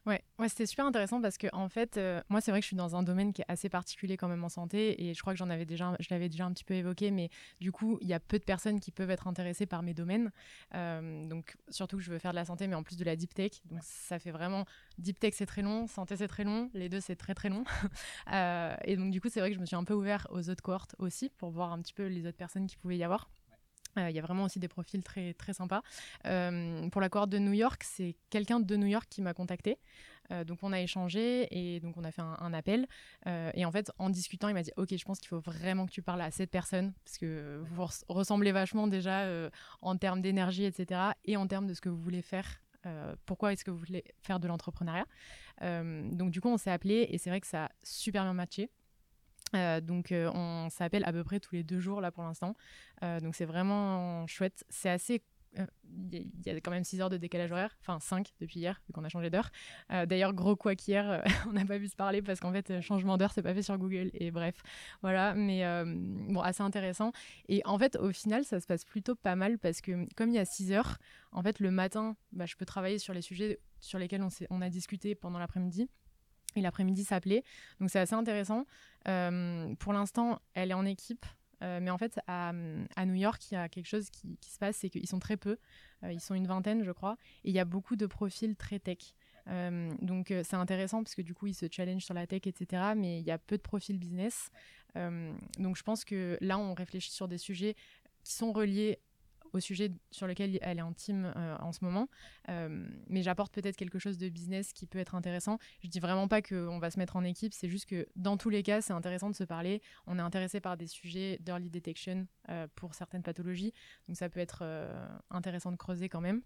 [0.06, 2.68] Ouais, ouais c'était super intéressant parce que en fait, euh, moi c'est vrai que je
[2.68, 5.34] suis dans un domaine qui est assez particulier quand même en santé et je crois
[5.34, 7.30] que j'en avais déjà, je l'avais déjà un petit peu évoqué, mais
[7.62, 10.32] du coup il y a peu de personnes qui peuvent être intéressées par mes domaines.
[10.76, 13.16] Euh, donc surtout que je veux faire de la santé, mais en plus de la
[13.16, 14.66] deep tech, donc ça fait vraiment
[14.98, 17.64] deep tech c'est très long, santé c'est très long, les deux c'est très très long.
[18.32, 20.50] Euh, et donc du coup c'est vrai que je me suis un peu ouvert aux
[20.50, 23.30] autres cohortes aussi pour voir un petit peu les autres personnes qui pouvaient y avoir.
[23.98, 25.82] Euh, il y a vraiment aussi des profils très, très sympas.
[26.26, 29.78] Euh, pour la cohorte de New York, c'est quelqu'un de New York qui m'a contacté.
[30.32, 32.88] Euh, donc on a échangé et donc on a fait un, appel.
[33.26, 35.92] et en fait, en discutant, il m'a dit Ok, je pense qu'il faut vraiment que
[35.92, 39.28] tu parles à cette personne parce que vous ressemblez vachement déjà
[39.82, 41.02] en termes d'énergie, etc.
[41.26, 42.62] et en termes de ce que vous voulez faire.
[43.26, 45.06] pourquoi est-ce que vous voulez faire de l'entrepreneuriat?
[45.62, 48.70] Donc du coup, on s'est appelé et c'est vrai que ça a super bien matché.
[49.82, 52.56] Donc on s'appelle à peu près tous les deux jours là pour l'instant.
[53.02, 54.66] donc c'est vraiment chouette.
[54.70, 55.24] C'est assez
[56.12, 58.94] il y, a quand même 6 heures de décalage horaire, enfin 5 depuis hier, vu
[58.94, 59.50] qu'on a changé d'heure.
[59.92, 62.82] Euh, d'ailleurs, gros quoi qu'hier, euh, on n'a pas pu se parler parce qu'en fait,
[62.82, 64.10] changement d'heure, c'est pas fait sur Google.
[64.14, 64.56] Et bref,
[65.02, 67.12] voilà, mais euh, bon, assez intéressant.
[67.48, 70.36] Et en fait, au final, ça se passe plutôt pas mal parce que comme il
[70.36, 70.98] y a 6 heures,
[71.32, 74.70] en fait, le matin, bah, je peux travailler sur les sujets sur lesquels on a
[74.70, 75.90] discuté pendant l'après-midi.
[76.56, 77.44] Et l'après-midi s'appelait.
[77.80, 78.66] Donc c'est assez intéressant.
[79.06, 81.26] pour l'instant, elle est en équipe.
[81.64, 84.78] Euh, mais en fait, à, New York, il y a quelque chose qui, se passe,
[84.78, 85.58] c'est qu'ils sont très peu.
[86.04, 87.18] Euh, ils sont une vingtaine, je crois.
[87.44, 89.14] Et il y a beaucoup de profils très tech.
[89.48, 92.94] Euh, donc c'est intéressant parce que du coup, ils se challengent sur la tech, etc.
[92.96, 94.50] Mais il y a peu de profils business.
[94.96, 97.76] donc je pense que là, on réfléchit sur des sujets
[98.24, 99.00] qui sont reliés
[99.54, 102.10] au sujet sur lequel elle est en team euh, en ce moment.
[102.50, 105.60] Euh, mais j'apporte peut-être quelque chose de business qui peut être intéressant.
[105.82, 108.50] Je dis vraiment pas qu'on va se mettre en équipe, c'est juste que dans tous
[108.50, 109.82] les cas, c'est intéressant de se parler.
[110.08, 113.74] On est intéressé par des sujets d'early detection euh, pour certaines pathologies,
[114.08, 114.64] donc ça peut être
[115.30, 116.42] intéressant de creuser quand même.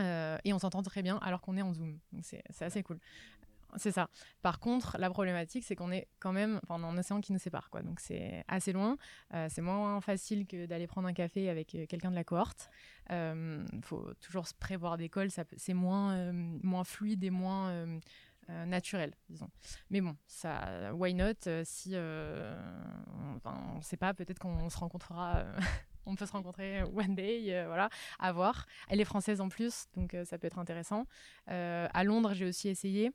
[0.00, 1.98] et on s'entend très bien alors qu'on est en Zoom.
[2.12, 2.98] Donc c'est assez cool.
[3.76, 4.08] C'est ça.
[4.42, 7.70] Par contre, la problématique, c'est qu'on est quand même pendant un océan qui nous sépare.
[7.70, 7.82] Quoi.
[7.82, 8.96] Donc c'est assez loin.
[9.34, 12.70] Euh, c'est moins facile que d'aller prendre un café avec euh, quelqu'un de la cohorte.
[13.08, 15.30] Il euh, faut toujours se prévoir calls.
[15.56, 17.86] C'est moins, fluide et moins
[18.48, 19.50] naturel, disons.
[19.90, 25.44] Mais bon, ça, why not Si on ne sait pas, peut-être qu'on se rencontrera.
[26.06, 28.66] on peut se rencontrer one day, voilà, à voir.
[28.88, 31.06] Elle est française en plus, donc ça peut être intéressant.
[31.46, 33.12] à Londres, j'ai aussi essayé.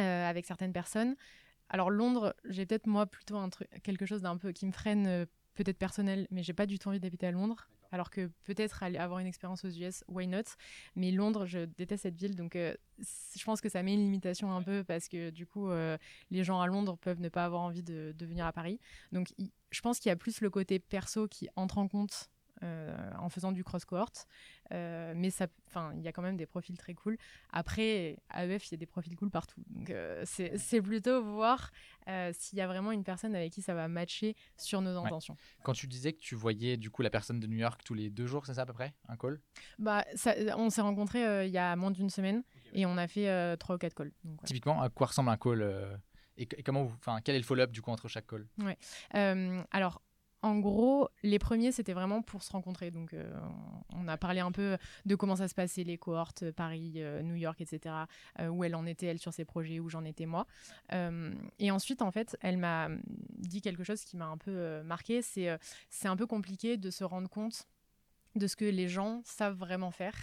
[0.00, 1.16] Euh, avec certaines personnes.
[1.68, 5.06] Alors Londres, j'ai peut-être moi plutôt un truc, quelque chose d'un peu qui me freine,
[5.06, 7.68] euh, peut-être personnel, mais j'ai pas du tout envie d'habiter à Londres.
[7.90, 10.44] Alors que peut-être aller avoir une expérience aux US, why not?
[10.96, 14.50] Mais Londres, je déteste cette ville, donc euh, je pense que ça met une limitation
[14.50, 15.68] un peu parce que du coup,
[16.30, 18.80] les gens à Londres peuvent ne pas avoir envie de, de venir à Paris.
[19.12, 19.28] Donc
[19.70, 22.30] je pense qu'il y a plus le côté perso qui entre en compte
[22.62, 24.12] en faisant du cross cohort.
[24.72, 27.18] Euh, mais il y a quand même des profils très cool.
[27.50, 29.62] Après, AEF, il y a des profils cool partout.
[29.68, 31.70] Donc, euh, c'est plutôt voir
[32.32, 35.36] s'il y a vraiment une personne avec qui ça va matcher sur nos intentions.
[35.62, 38.10] Quand tu disais que tu voyais du coup la personne de New York tous les
[38.10, 39.40] deux jours, c'est ça à peu près Un call?
[39.78, 40.04] Bah,
[40.56, 43.78] On s'est rencontrés il y a moins d'une semaine et on a fait trois ou
[43.78, 44.12] quatre calls.
[44.44, 46.00] Typiquement, à quoi ressemble un call
[46.38, 48.48] et, comment enfin, quel est le follow-up du coup entre chaque call?
[48.58, 48.78] Ouais.
[49.70, 50.02] alors,
[50.52, 52.90] en gros, les premiers, c'était vraiment pour se rencontrer.
[52.90, 53.32] Donc, euh,
[53.94, 57.36] on a parlé un peu de comment ça se passait, les cohortes, Paris, euh, New
[57.36, 57.94] York, etc.
[58.38, 60.46] Euh, où elle en était, elle, sur ses projets, où j'en étais, moi.
[61.58, 62.88] et ensuite, en fait, elle m'a
[63.38, 65.22] dit quelque chose qui m'a un peu marqué.
[65.22, 65.48] C'est
[66.04, 67.66] un peu compliqué de se rendre compte
[68.34, 70.14] de ce que les gens savent vraiment faire.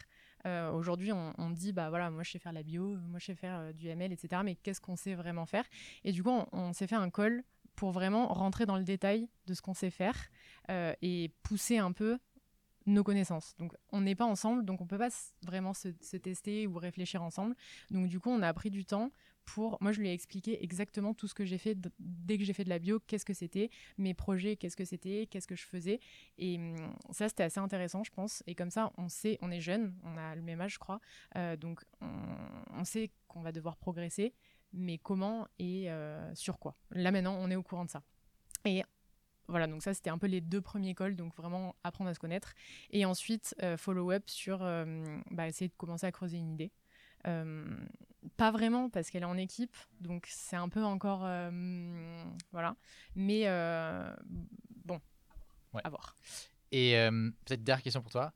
[0.46, 3.74] Aujourd'hui, on, dit, bah voilà, moi je sais faire la bio, moi je sais faire
[3.74, 4.42] du ML, etc.
[4.46, 5.66] Mais qu'est-ce qu'on sait vraiment faire?
[6.04, 7.44] Et du coup, on s'est fait un call
[7.80, 10.28] pour vraiment rentrer dans le détail de ce qu'on sait faire
[10.70, 12.20] euh, et pousser un peu
[12.86, 13.56] nos connaissances.
[13.58, 15.08] Donc on n'est pas ensemble, donc on peut pas
[15.44, 15.88] vraiment se,
[16.18, 17.56] tester ou réfléchir ensemble.
[17.90, 19.12] Donc du coup on a pris du temps
[19.46, 22.52] pour, moi je lui ai expliqué exactement tout ce que j'ai fait dès que j'ai
[22.52, 25.66] fait de la bio, qu'est-ce que c'était, mes projets, qu'est-ce que c'était, qu'est-ce que je
[25.66, 26.02] faisais.
[26.38, 26.76] Et hum,
[27.12, 28.44] ça c'était assez intéressant je pense.
[28.46, 31.00] Et comme ça on sait, on est jeune, on a le même âge je crois,
[31.38, 34.34] euh, donc on sait qu'on va devoir progresser
[34.74, 36.76] mais comment et euh, sur quoi.
[36.92, 38.04] Là maintenant, on est au courant de ça.
[38.66, 38.84] Et
[39.48, 42.20] voilà, donc ça c'était un peu les deux premiers calls, donc vraiment apprendre à se
[42.20, 42.54] connaître.
[42.92, 46.72] Et ensuite, euh, follow-up sur euh, bah, essayer de commencer à creuser une idée.
[47.24, 51.22] pas vraiment parce qu'elle est en équipe, donc c'est un peu encore
[52.52, 52.76] voilà.
[53.16, 53.46] Mais
[54.86, 55.02] bon,
[55.84, 56.16] à voir.
[56.72, 56.94] Et
[57.46, 58.34] peut-être dernière question pour toi.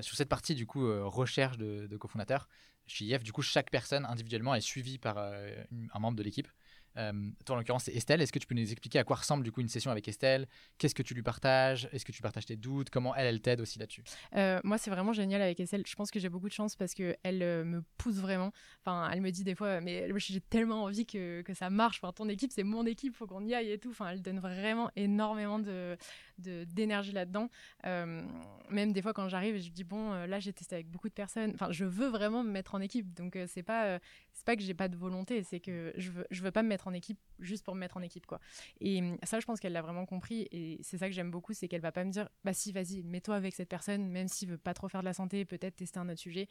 [0.00, 2.48] sur cette partie du coup recherche de, de cofondateurs,
[2.90, 5.54] chez IF, du coup, chaque personne individuellement est suivie par euh,
[5.94, 6.48] un membre de l'équipe.
[6.96, 7.12] Euh,
[7.44, 8.20] toi, en l'occurrence, c'est Estelle.
[8.20, 10.46] Est-ce que tu peux nous expliquer à quoi ressemble du coup une session avec Estelle?
[10.78, 11.88] Qu'est-ce que tu lui partages?
[11.92, 12.90] Est-ce que tu partages tes doutes?
[12.90, 14.02] Comment elle, elle t'aide aussi là-dessus?
[14.36, 15.84] Euh, Moi, c'est vraiment génial avec Estelle.
[15.86, 18.52] Je pense que j'ai beaucoup de chance parce qu'elle elle me pousse vraiment.
[18.80, 21.98] Enfin, elle me dit des fois, mais j'ai tellement envie que, que ça marche.
[22.02, 23.90] Enfin, ton équipe, c'est mon équipe, faut qu'on y aille et tout.
[23.90, 25.96] Enfin, elle donne vraiment énormément de,
[26.38, 27.48] d'énergie là-dedans.
[27.84, 31.52] même des fois, quand j'arrive, je dis bon, là, j'ai testé avec beaucoup de personnes.
[31.54, 33.14] Enfin, je veux vraiment me mettre en équipe.
[33.14, 33.98] Donc, c'est pas,
[34.32, 36.68] c'est pas que j'ai pas de volonté, c'est que je veux, je veux pas me
[36.68, 38.40] mettre en équipe juste pour me mettre en équipe quoi.
[38.80, 41.52] Et hum, ça je pense qu'elle l'a vraiment compris et c'est ça que j'aime beaucoup
[41.52, 44.48] c'est qu'elle va pas me dire bah si vas-y mets-toi avec cette personne même s'il
[44.48, 46.48] veut pas trop faire de la santé peut-être tester un autre sujet.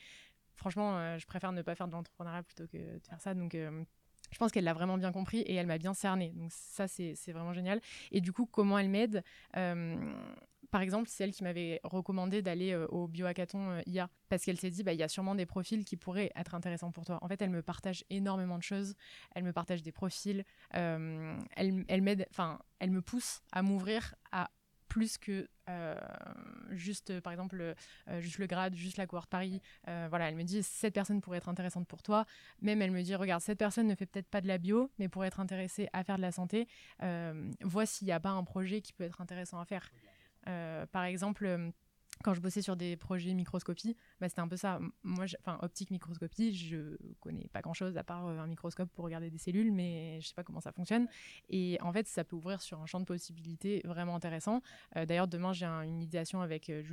[0.55, 3.55] Franchement euh, je préfère ne pas faire de l'entrepreneuriat plutôt que de faire ça donc
[3.55, 3.83] euh,
[4.31, 6.33] je pense qu'elle l'a vraiment bien compris et elle m'a bien cerné.
[6.35, 7.81] Donc ça, c'est vraiment génial.
[8.11, 9.23] Et du coup, comment elle m'aide?
[9.55, 10.15] Hum,
[10.71, 14.83] par exemple, c'est elle qui m'avait recommandé d'aller au biohackathon IA parce qu'elle s'est dit,
[14.83, 17.19] bah, il y a sûrement des profils qui pourraient être intéressants pour toi.
[17.21, 18.95] En fait, elle me partage énormément de choses.
[19.35, 20.43] Elle me partage des profils.
[20.71, 24.49] elle, elle m'aide, enfin, elle me pousse à m'ouvrir à
[24.89, 25.95] plus que euh,
[26.71, 27.61] juste, par exemple,
[28.09, 29.61] euh, juste le grade, juste la cohorte Paris.
[29.87, 32.25] Euh, voilà, elle me dit, cette personne pourrait être intéressante pour toi.
[32.61, 35.07] Même elle me dit, regarde, cette personne ne fait peut-être pas de la bio, mais
[35.07, 36.67] pourrait être intéressée à faire de la santé.
[37.61, 39.89] vois s'il n'y a pas un projet qui peut être intéressant à faire.
[40.91, 41.71] Par exemple,
[42.23, 44.79] quand je bossais sur des projets microscopie, bah, c'était un peu ça.
[45.03, 49.05] Moi, enfin, optique microscopie, je connais pas grand chose à part euh, un microscope pour
[49.05, 51.07] regarder des cellules, mais je sais pas comment ça fonctionne.
[51.49, 54.61] Et en fait, ça peut ouvrir sur un champ de possibilités vraiment intéressant.
[54.97, 56.83] Euh, d'ailleurs, demain, j'ai une idéation avec euh,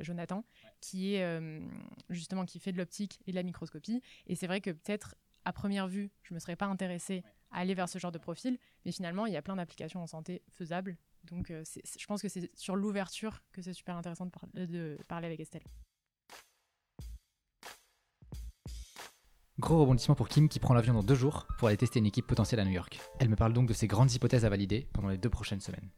[0.00, 0.44] Jonathan,
[0.80, 1.60] qui est
[2.10, 4.02] justement qui fait de l'optique et de la microscopie.
[4.26, 5.14] Et c'est vrai que peut-être
[5.44, 8.58] à première vue, je me serais pas intéressée à aller vers ce genre de profil,
[8.84, 11.62] mais finalement, il y a plein d'applications en santé faisables donc euh,
[11.98, 15.64] je pense que c'est sur l'ouverture que c'est super intéressant de, parler avec Estelle.
[19.58, 22.26] Gros rebondissement pour Kim qui prend l'avion dans deux jours pour aller tester une équipe
[22.26, 23.00] potentielle à New York.
[23.20, 25.90] Elle me parle donc de ses grandes hypothèses à valider pendant les deux prochaines semaines.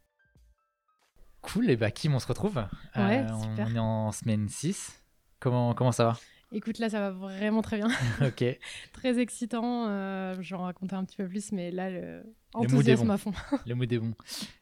[1.41, 2.57] Cool, et bah Kim, on se retrouve.
[2.95, 3.67] Ouais, euh, super.
[3.67, 5.03] On est en semaine 6.
[5.39, 6.17] Comment, comment ça va?
[6.53, 7.89] Écoute, là, ça va vraiment très bien.
[8.21, 8.43] ok.
[8.93, 9.87] très excitant.
[9.89, 13.33] Euh, J'en raconter un petit peu plus, mais là, le enthousiasme à fond.
[13.65, 14.13] le mood est bon.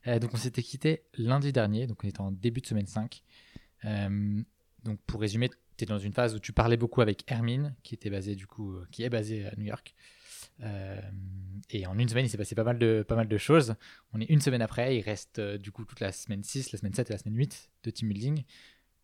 [0.08, 3.22] Euh, donc, on s'était quitté lundi dernier, donc on était en début de semaine 5.
[3.86, 4.42] Euh,
[4.84, 7.94] donc, pour résumer, tu es dans une phase où tu parlais beaucoup avec Hermine, qui
[7.94, 9.94] était basée, du coup, qui est basée à New York.
[11.70, 13.76] et en une semaine, il s'est passé pas mal, de, pas mal de choses.
[14.12, 16.96] On est une semaine après, il reste du coup toute la semaine 6, la semaine
[16.96, 18.44] 7 et la semaine 8 de team building.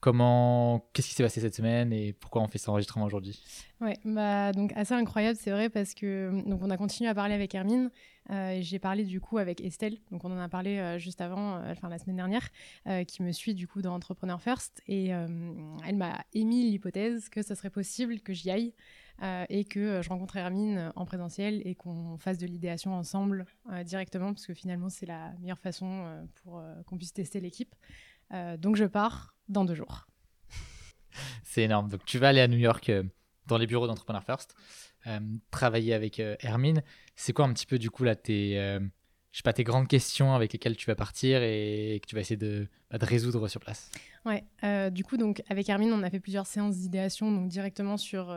[0.01, 3.39] Comment, qu'est-ce qui s'est passé cette semaine et pourquoi on fait cet enregistrement aujourd'hui?
[3.81, 7.35] Ouais, bah donc assez incroyable, c'est vrai parce que donc on a continué à parler
[7.35, 7.91] avec Hermine.
[8.31, 11.57] Euh, j'ai parlé du coup avec Estelle, donc on en a parlé euh, juste avant,
[11.57, 12.49] euh, enfin la semaine dernière,
[13.07, 17.53] qui me suit du coup dans Entrepreneur First et elle m'a émis l'hypothèse que ça
[17.53, 18.73] serait possible que j'y aille
[19.49, 23.45] et que je rencontre Hermine en présentiel et qu'on fasse de l'idéation ensemble
[23.85, 27.75] directement parce que finalement c'est la meilleure façon pour qu'on puisse tester l'équipe.
[28.57, 30.07] Donc je pars dans deux jours.
[31.43, 31.89] C'est énorme.
[31.89, 33.03] Donc tu vas aller à New York euh,
[33.47, 34.55] dans les bureaux d'Entrepreneur First,
[35.07, 35.19] euh,
[35.51, 36.83] travailler avec euh, Hermine.
[37.15, 38.55] C'est quoi un petit peu du coup là tes,
[39.31, 42.21] je sais pas, tes grandes questions avec lesquelles tu vas partir et que tu vas
[42.21, 43.91] essayer de, bah, de résoudre sur place?
[44.25, 44.43] Ouais,
[44.91, 48.35] du coup donc avec Hermine on a fait plusieurs séances d'idéation donc directement sur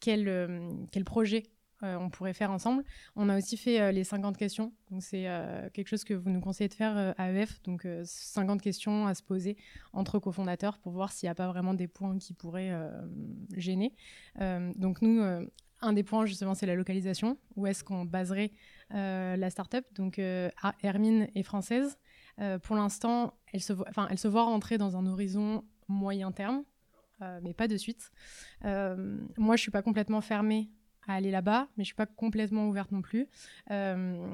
[0.00, 1.42] quel, quel projet
[1.82, 2.84] euh, on pourrait faire ensemble.
[3.16, 4.72] On a aussi fait euh, les 50 questions.
[5.00, 7.62] C'est euh, quelque chose que vous nous conseillez de faire à EF.
[7.62, 9.56] Donc, 50 questions à se poser
[9.92, 12.72] entre cofondateurs pour voir s'il n'y a pas vraiment des points qui pourraient
[13.56, 13.94] gêner.
[14.76, 15.22] donc, nous,
[15.80, 17.38] un des points, justement, c'est la localisation.
[17.56, 18.52] Où est-ce qu'on baserait
[18.90, 19.84] la startup?
[19.94, 20.20] Donc,
[20.82, 21.98] Hermine est française.
[22.62, 26.64] pour l'instant, elle, se voit, elle se voit rentrer dans un horizon moyen terme.
[27.42, 28.12] mais pas de suite.
[28.62, 30.70] moi, je suis pas complètement fermée
[31.06, 33.26] à aller là-bas, mais je suis pas complètement ouverte non plus.
[33.70, 34.26] Euh,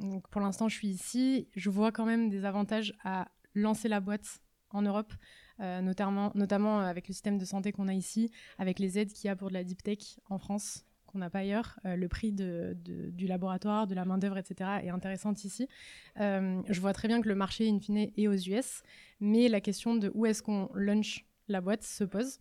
[0.00, 1.48] donc pour l'instant, je suis ici.
[1.54, 5.12] Je vois quand même des avantages à lancer la boîte en Europe,
[5.60, 9.28] euh, notamment, notamment avec le système de santé qu'on a ici, avec les aides qu'il
[9.28, 11.78] y a pour de la deep tech en France qu'on n'a pas ailleurs.
[11.86, 14.70] Euh, le prix du laboratoire, de la main-d'œuvre, etc.
[14.82, 15.68] est intéressant ici.
[16.16, 18.82] je vois très bien que le marché, in fine, est aux US,
[19.20, 22.38] mais la question de où est-ce qu'on launch la boîte se pose.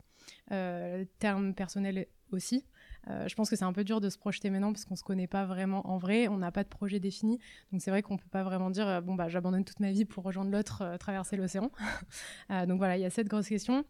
[1.19, 2.65] terme personnel aussi.
[3.09, 5.03] Euh, je pense que c'est un peu dur de se projeter maintenant parce qu'on se
[5.03, 7.39] connaît pas vraiment en vrai, on n'a pas de projet défini.
[7.71, 10.05] Donc c'est vrai qu'on peut pas vraiment dire euh, bon bah j'abandonne toute ma vie
[10.05, 11.71] pour rejoindre l'autre, euh, traverser l'océan.
[12.67, 13.85] donc voilà, il y a cette grosse question.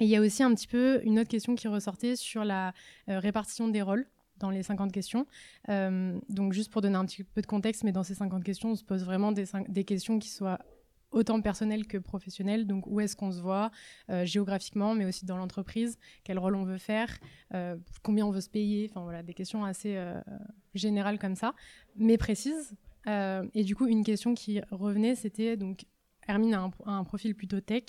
[0.00, 2.72] Et il y a aussi un petit peu une autre question qui ressortait sur la
[3.06, 4.06] répartition des rôles
[4.38, 5.26] dans les 50 questions.
[5.68, 8.76] donc juste pour donner un petit peu de contexte, mais dans ces 50 questions, on
[8.76, 10.58] se pose vraiment des questions qui soient
[11.10, 12.66] autant personnel que professionnel.
[12.66, 13.70] Donc, où est-ce qu'on se voit
[14.10, 15.98] euh, géographiquement, mais aussi dans l'entreprise?
[16.24, 17.18] Quel rôle on veut faire?
[17.54, 18.88] Euh, Combien on veut se payer?
[18.90, 20.20] Enfin, voilà, des questions assez euh,
[20.74, 21.54] générales comme ça,
[21.96, 22.74] mais précises.
[23.06, 25.84] et du coup, une question qui revenait, c'était donc
[26.26, 27.84] Hermine a un, profil plutôt tech,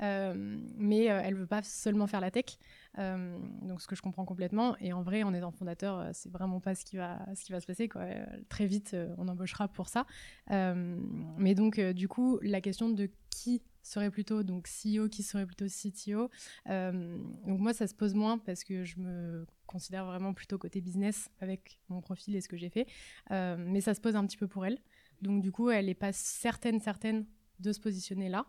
[0.00, 2.58] euh, mais euh, elle veut pas seulement faire la tech.
[2.98, 4.76] Euh, donc ce que je comprends complètement.
[4.78, 7.60] Et en vrai, en étant fondateur, c'est vraiment pas ce qui va, ce qui va
[7.60, 7.88] se passer.
[7.88, 8.06] Quoi.
[8.48, 10.06] très vite, on embauchera pour ça.
[10.48, 15.66] mais donc, du coup, la question de qui serait plutôt donc CEO, qui serait plutôt
[15.66, 16.30] CTO.
[16.66, 21.30] donc moi, ça se pose moins parce que je me considère vraiment plutôt côté business
[21.40, 22.86] avec mon profil et ce que j'ai fait.
[23.30, 24.78] mais ça se pose un petit peu pour elle.
[25.22, 27.24] Donc du coup, elle n'est pas certaine, certaine
[27.62, 28.46] de se positionner là.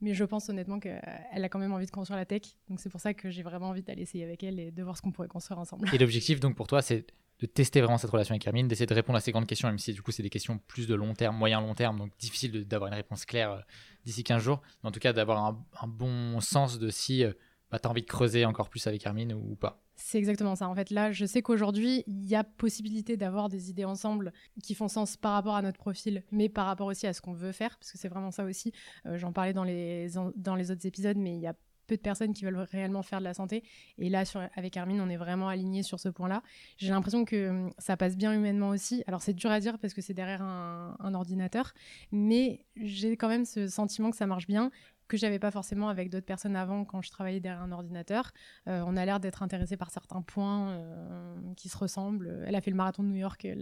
[0.00, 1.00] Mais je pense honnêtement qu'elle
[1.32, 2.42] a quand même envie de construire la tech.
[2.68, 4.96] Donc c'est pour ça que j'ai vraiment envie d'aller essayer avec elle et de voir
[4.96, 5.88] ce qu'on pourrait construire ensemble.
[5.94, 7.06] Et l'objectif donc pour toi, c'est
[7.40, 9.78] de tester vraiment cette relation avec Hermine, d'essayer de répondre à ces grandes questions, même
[9.78, 12.66] si du coup c'est des questions plus de long terme, moyen long terme, donc difficile
[12.66, 13.64] d'avoir une réponse claire
[14.04, 14.62] d'ici 15 jours.
[14.82, 17.24] Mais en tout cas, d'avoir un, bon sens de si
[17.70, 19.83] bah, tu as envie de creuser encore plus avec Hermine ou pas.
[19.96, 20.68] C'est exactement ça.
[20.68, 24.74] En fait, là, je sais qu'aujourd'hui, il y a possibilité d'avoir des idées ensemble qui
[24.74, 27.52] font sens par rapport à notre profil, mais par rapport aussi à ce qu'on veut
[27.52, 28.72] faire, parce que c'est vraiment ça aussi.
[29.04, 31.54] J'en parlais dans les, dans les autres épisodes, mais il y a
[31.86, 33.62] peu de personnes qui veulent réellement faire de la santé.
[33.98, 34.24] Et là,
[34.56, 36.42] avec Hermine, on est vraiment aligné sur ce point-là.
[36.78, 39.02] J'ai l'impression que hum, ça passe bien humainement aussi.
[39.06, 41.74] Alors, c'est dur à dire parce que c'est derrière un, ordinateur,
[42.10, 44.70] mais j'ai quand même ce sentiment que ça marche bien
[45.08, 48.32] que j'avais pas forcément avec d'autres personnes avant quand je travaillais derrière un ordinateur.
[48.68, 52.42] Euh, on a l'air d'être intéressé par certains points euh, qui se ressemblent.
[52.46, 53.54] Elle a fait le marathon de New York euh,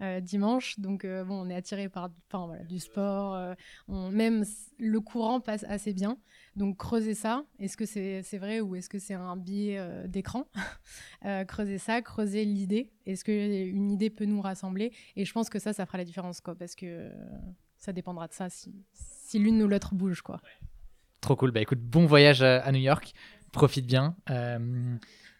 [0.00, 3.56] là dimanche, donc bon, on est attiré par enfin, voilà, du sport.
[3.88, 4.44] On, même
[4.78, 6.18] le courant passe assez bien.
[6.56, 10.46] Donc creuser ça, est-ce que c'est vrai ou est-ce que c'est un biais d'écran?
[11.48, 12.90] Creuser ça, creuser l'idée.
[13.06, 14.92] Est-ce qu'une idée peut nous rassembler?
[15.16, 17.10] Et je pense que ça, ça fera la différence, quoi, parce que
[17.78, 20.22] ça dépendra de ça si, si l'une ou l'autre bouge.
[20.22, 20.40] quoi.
[21.20, 21.50] Trop cool.
[21.52, 23.12] Bah écoute, bon voyage à, New York.
[23.52, 24.16] Profite bien.
[24.30, 24.96] Euh,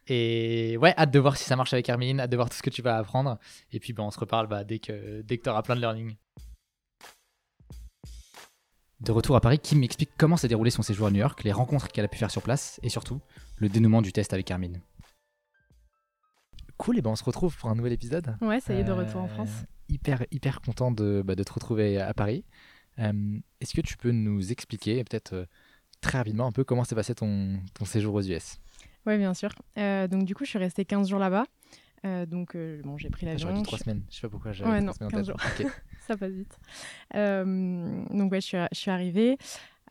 [0.07, 2.63] et ouais, hâte de voir si ça marche avec Hermine, hâte de voir tout ce
[2.63, 3.39] que tu vas apprendre.
[3.73, 5.81] Et puis bah, on se reparle bah, dès que, dès que tu auras plein de
[5.81, 6.17] learning.
[9.01, 11.51] De retour à Paris, Kim m'explique comment s'est déroulé son séjour à New York, les
[11.51, 13.21] rencontres qu'elle a pu faire sur place et surtout
[13.57, 14.81] le dénouement du test avec Hermine.
[16.77, 18.37] Cool, et ben on se retrouve pour un nouvel épisode.
[18.41, 19.51] Ouais, ça y est, de retour en France.
[19.63, 22.45] Euh, hyper, hyper content de, bah, de te retrouver à Paris.
[22.99, 25.45] Euh, est-ce que tu peux nous expliquer, peut-être euh,
[26.01, 28.59] très rapidement, un peu comment s'est passé ton, ton, séjour aux US
[29.07, 29.51] Oui, bien sûr.
[29.79, 31.45] Euh, donc, du coup, je suis restée 15 jours là-bas.
[32.27, 33.49] donc, bon, j'ai pris l'avion.
[33.49, 34.03] J'aurais dit 3 semaines.
[34.11, 34.65] Je sais pas pourquoi j'ai.
[34.65, 35.41] Ouais, non, 15 jours.
[36.07, 36.59] Ça passe vite.
[37.15, 39.39] donc, ouais, je suis, je suis arrivée.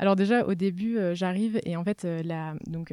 [0.01, 2.91] Alors déjà au début j'arrive et en fait là donc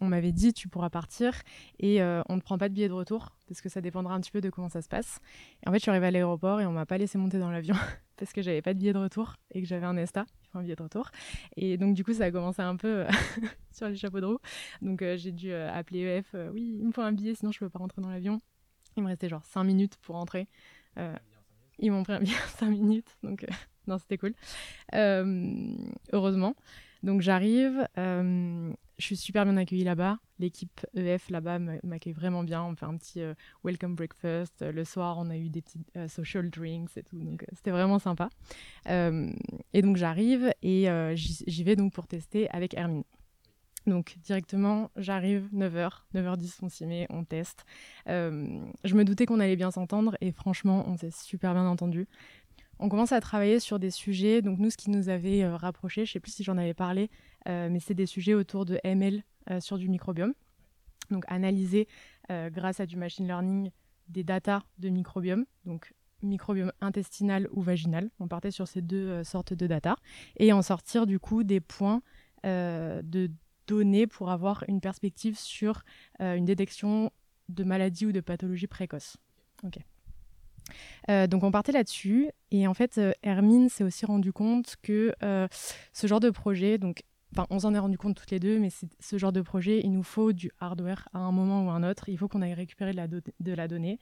[0.00, 1.34] on m'avait dit tu pourras partir
[1.80, 4.30] et on ne prend pas de billet de retour parce que ça dépendra un petit
[4.30, 5.18] peu de comment ça se passe.
[5.64, 7.50] Et en fait je suis arrivée à l'aéroport et on m'a pas laissé monter dans
[7.50, 7.74] l'avion
[8.16, 10.76] parce que j'avais pas de billet de retour et que j'avais un ESTA, un billet
[10.76, 11.10] de retour.
[11.56, 13.08] Et donc, du coup, ça a commencé un peu euh,
[13.72, 14.38] sur les chapeaux de roue.
[14.82, 17.58] Donc, euh, j'ai dû euh, appeler EF oui, il me faut un billet, sinon je
[17.58, 18.40] peux pas rentrer dans l'avion.
[18.96, 20.48] Il me restait genre 5 minutes pour rentrer.
[21.78, 23.16] ils m'ont pris un billet 5 minutes.
[23.22, 23.46] Donc,
[23.88, 24.34] non, c'était cool.
[26.12, 26.54] heureusement.
[27.02, 27.86] Donc, j'arrive
[28.98, 30.18] je suis super bien accueillie là-bas.
[30.38, 32.62] L'équipe EF là-bas m'accueille vraiment bien.
[32.62, 34.62] On fait un petit euh, welcome breakfast.
[34.62, 37.18] Le soir, on a eu des petits euh, social drinks et tout.
[37.18, 38.28] Donc, euh, c'était vraiment sympa.
[38.86, 43.04] et donc, j'arrive et j'y vais donc pour tester avec Hermine.
[43.86, 47.64] Donc, directement, j'arrive 9h, 9h10, on s'y met, on teste.
[48.06, 52.08] je me doutais qu'on allait bien s'entendre et franchement, on s'est super bien entendu
[52.78, 54.42] on commence à travailler sur des sujets.
[54.42, 56.74] Donc nous, ce qui nous avait euh, rapproché, je ne sais plus si j'en avais
[56.74, 57.10] parlé,
[57.48, 60.34] euh, mais c'est des sujets autour de ML euh, sur du microbiome.
[61.10, 61.86] Donc analyser
[62.28, 63.70] grâce à du machine learning
[64.08, 68.10] des datas de microbiome, donc microbiome intestinal ou vaginal.
[68.18, 69.94] On partait sur ces deux sortes de data
[70.36, 72.02] et en sortir du coup des points
[72.42, 73.30] de
[73.68, 75.84] données pour avoir une perspective sur
[76.18, 77.12] une détection
[77.48, 79.16] de maladie ou de pathologie précoce.
[79.62, 79.78] Ok.
[81.10, 85.14] Euh, donc on partait là-dessus et en fait euh, Hermine s'est aussi rendu compte que
[85.22, 85.46] euh,
[85.92, 87.02] ce genre de projet, donc
[87.50, 90.02] on s'en est rendu compte toutes les deux, mais ce genre de projet, il nous
[90.02, 92.08] faut du hardware à un moment ou à un autre.
[92.08, 93.98] Il faut qu'on aille récupérer de la donnée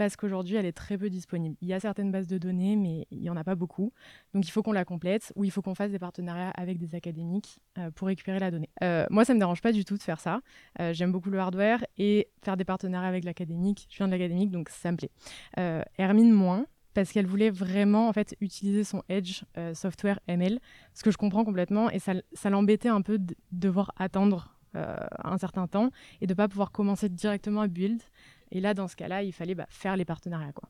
[0.00, 1.56] parce qu'aujourd'hui, elle est très peu disponible.
[1.60, 3.92] Il y a certaines bases de données, mais il n'y en a pas beaucoup.
[4.32, 6.94] Donc, il faut qu'on la complète ou il faut qu'on fasse des partenariats avec des
[6.94, 8.70] académiques euh, pour récupérer la donnée.
[8.82, 10.40] Euh, moi, ça ne me dérange pas du tout de faire ça.
[10.80, 13.88] Euh, j'aime beaucoup le hardware et faire des partenariats avec l'académique.
[13.90, 15.10] Je viens de l'académique, donc ça me plaît.
[15.98, 19.42] Hermine, moins, parce qu'elle voulait vraiment en fait utiliser son Edge
[19.74, 20.60] software ML,
[20.94, 25.36] ce que je comprends complètement, et ça, ça l'embêtait un peu de devoir attendre un
[25.36, 25.90] certain temps
[26.22, 28.00] et de ne pas pouvoir commencer directement à build.
[28.52, 30.52] Et là, dans ce cas-là, il fallait bah, faire les partenariats.
[30.52, 30.68] Quoi.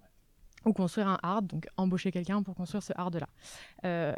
[0.66, 3.28] Ou construire un hard, donc embaucher quelqu'un pour construire ce hard-là.
[3.84, 4.14] Euh,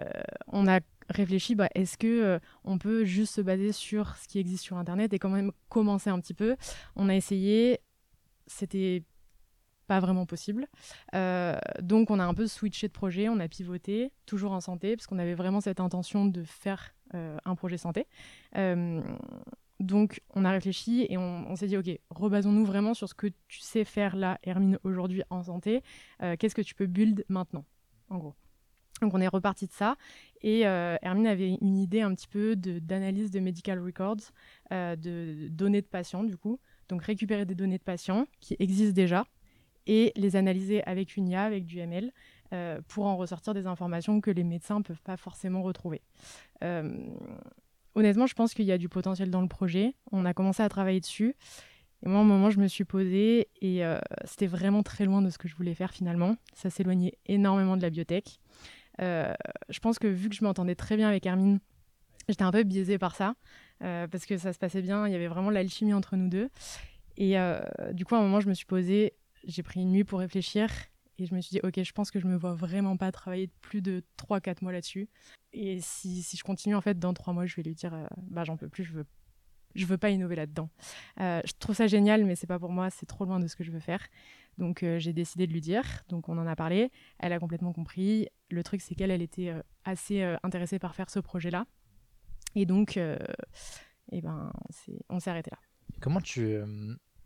[0.48, 4.38] on a réfléchi, bah, est-ce que euh, on peut juste se baser sur ce qui
[4.38, 6.56] existe sur Internet et quand même commencer un petit peu?
[6.96, 7.80] On a essayé,
[8.48, 9.04] c'était
[9.86, 10.66] pas vraiment possible.
[11.14, 14.96] Euh, donc on a un peu switché de projet, on a pivoté, toujours en santé,
[14.96, 18.06] parce qu'on avait vraiment cette intention de faire un projet santé.
[19.82, 23.60] Donc, on a réfléchi et on, s'est dit, OK, rebasons-nous vraiment sur ce que tu
[23.60, 25.82] sais faire là, Hermine, aujourd'hui en santé.
[26.22, 27.64] Euh, qu'est-ce que tu peux build maintenant,
[28.08, 28.34] en gros?
[29.00, 29.96] Donc on est reparti de ça
[30.42, 34.30] et euh, Hermine avait une idée un petit peu d'analyse de, medical records,
[34.72, 38.94] euh, de, données de patients du coup, donc récupérer des données de patients qui existent
[38.94, 39.26] déjà
[39.88, 42.12] et les analyser avec une IA, avec du ML,
[42.86, 46.02] pour en ressortir des informations que les médecins ne peuvent pas forcément retrouver
[47.94, 49.94] honnêtement, je pense qu'il y a du potentiel dans le projet.
[50.10, 51.34] On a commencé à travailler dessus.
[52.04, 55.22] Et moi, à un moment, je me suis posée et euh, c'était vraiment très loin
[55.22, 56.36] de ce que je voulais faire finalement.
[56.54, 58.40] Ça s'éloignait énormément de la biotech.
[58.98, 61.60] je pense que vu que je m'entendais très bien avec Hermine,
[62.28, 63.34] j'étais un peu biaisée par ça,
[63.78, 66.50] parce que ça se passait bien, il y avait vraiment l'alchimie entre nous deux.
[67.16, 67.36] Et
[67.92, 69.14] du coup, à un moment, je me suis posée,
[69.46, 70.68] j'ai pris une nuit pour réfléchir
[71.22, 73.48] et je me suis dit, ok, je pense que je me vois vraiment pas travailler
[73.60, 75.08] plus de 3-4 mois là-dessus.
[75.52, 78.06] Et si, si, je continue, en fait, dans 3 mois, je vais lui dire, euh,
[78.16, 79.06] bah j'en peux plus, je veux,
[79.74, 80.68] je veux pas innover là-dedans.
[81.20, 83.54] Euh, je trouve ça génial, mais c'est pas pour moi, c'est trop loin de ce
[83.54, 84.04] que je veux faire.
[84.58, 87.72] Donc euh, j'ai décidé de lui dire, donc on en a parlé, elle a complètement
[87.72, 88.28] compris.
[88.50, 89.54] Le truc, c'est qu'elle, elle était
[89.84, 91.66] assez intéressée par faire ce projet-là.
[92.54, 94.52] Et donc, eh ben,
[95.08, 95.58] on s'est arrêté là.
[96.00, 96.58] Comment tu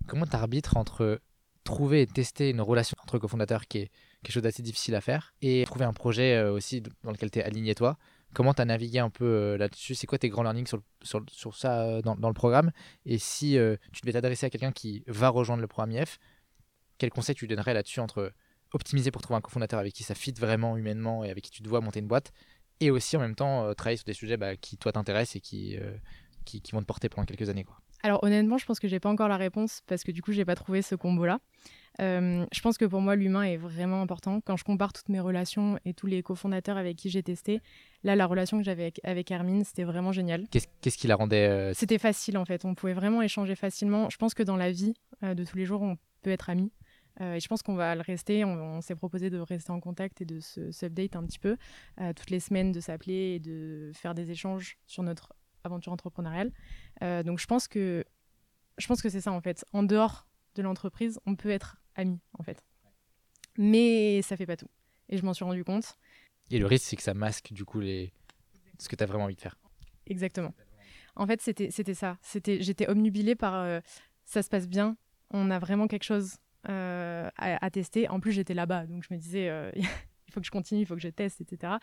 [0.06, 1.20] comment arbitres entre
[1.66, 3.90] trouver et tester une relation entre cofondateurs qui est
[4.22, 7.40] quelque chose d'assez difficile à faire et trouver un projet euh, aussi dans lequel tu
[7.40, 7.98] es aligné toi.
[8.32, 9.94] Comment tu as navigué un peu euh, là-dessus?
[9.94, 12.72] C'est quoi tes grands learnings sur, sur, ça euh, dans, dans, le programme?
[13.04, 13.58] Et si
[13.92, 16.18] tu devais t'adresser à quelqu'un qui va rejoindre le programme IF,
[16.98, 18.32] quel conseil tu donnerais là-dessus entre
[18.72, 21.62] optimiser pour trouver un cofondateur avec qui ça fit vraiment humainement et avec qui tu
[21.62, 22.32] te vois monter une boîte
[22.80, 25.78] et aussi en même temps travailler sur des sujets bah, qui toi t'intéressent et qui,
[26.44, 27.80] qui, qui, vont te porter pendant quelques années quoi?
[28.02, 30.44] Alors honnêtement, je pense que j'ai pas encore la réponse parce que du coup, j'ai
[30.44, 31.40] pas trouvé ce combo-là.
[32.00, 34.40] Euh, je pense que pour moi, l'humain est vraiment important.
[34.40, 37.60] Quand je compare toutes mes relations et tous les cofondateurs avec qui j'ai testé,
[38.04, 40.44] là, la relation que j'avais avec, Hermine, c'était vraiment génial.
[40.50, 42.64] Qu'est-ce qui la rendait euh, C'était facile en fait.
[42.64, 44.10] On pouvait vraiment échanger facilement.
[44.10, 46.72] Je pense que dans la vie euh, de tous les jours, on peut être amis.
[47.20, 48.44] et je pense qu'on va le rester.
[48.44, 51.56] On, s'est proposé de rester en contact et de s'update un petit peu
[52.14, 55.32] toutes les semaines, de s'appeler et de faire des échanges sur notre
[55.64, 56.52] aventure entrepreneuriale.
[57.00, 58.04] Donc je pense que
[58.78, 59.64] je pense que c'est ça en fait.
[59.72, 62.62] En dehors de l'entreprise, on peut être amis, en fait.
[63.58, 64.68] Mais ça fait pas tout.
[65.08, 65.96] Et je m'en suis rendu compte.
[66.50, 68.12] Et le risque, c'est que ça masque, du coup, les...
[68.78, 69.56] ce que tu as vraiment envie de faire.
[70.06, 70.54] Exactement.
[71.14, 72.18] En fait, c'était ça.
[72.20, 73.80] C'était, J'étais omnubilée par euh,
[74.24, 74.96] ça se passe bien,
[75.30, 76.36] on a vraiment quelque chose
[76.68, 78.08] euh, à, tester.
[78.08, 80.86] En plus, j'étais là-bas, donc je me disais, euh, il faut que je continue, il
[80.86, 81.74] faut que je teste, etc.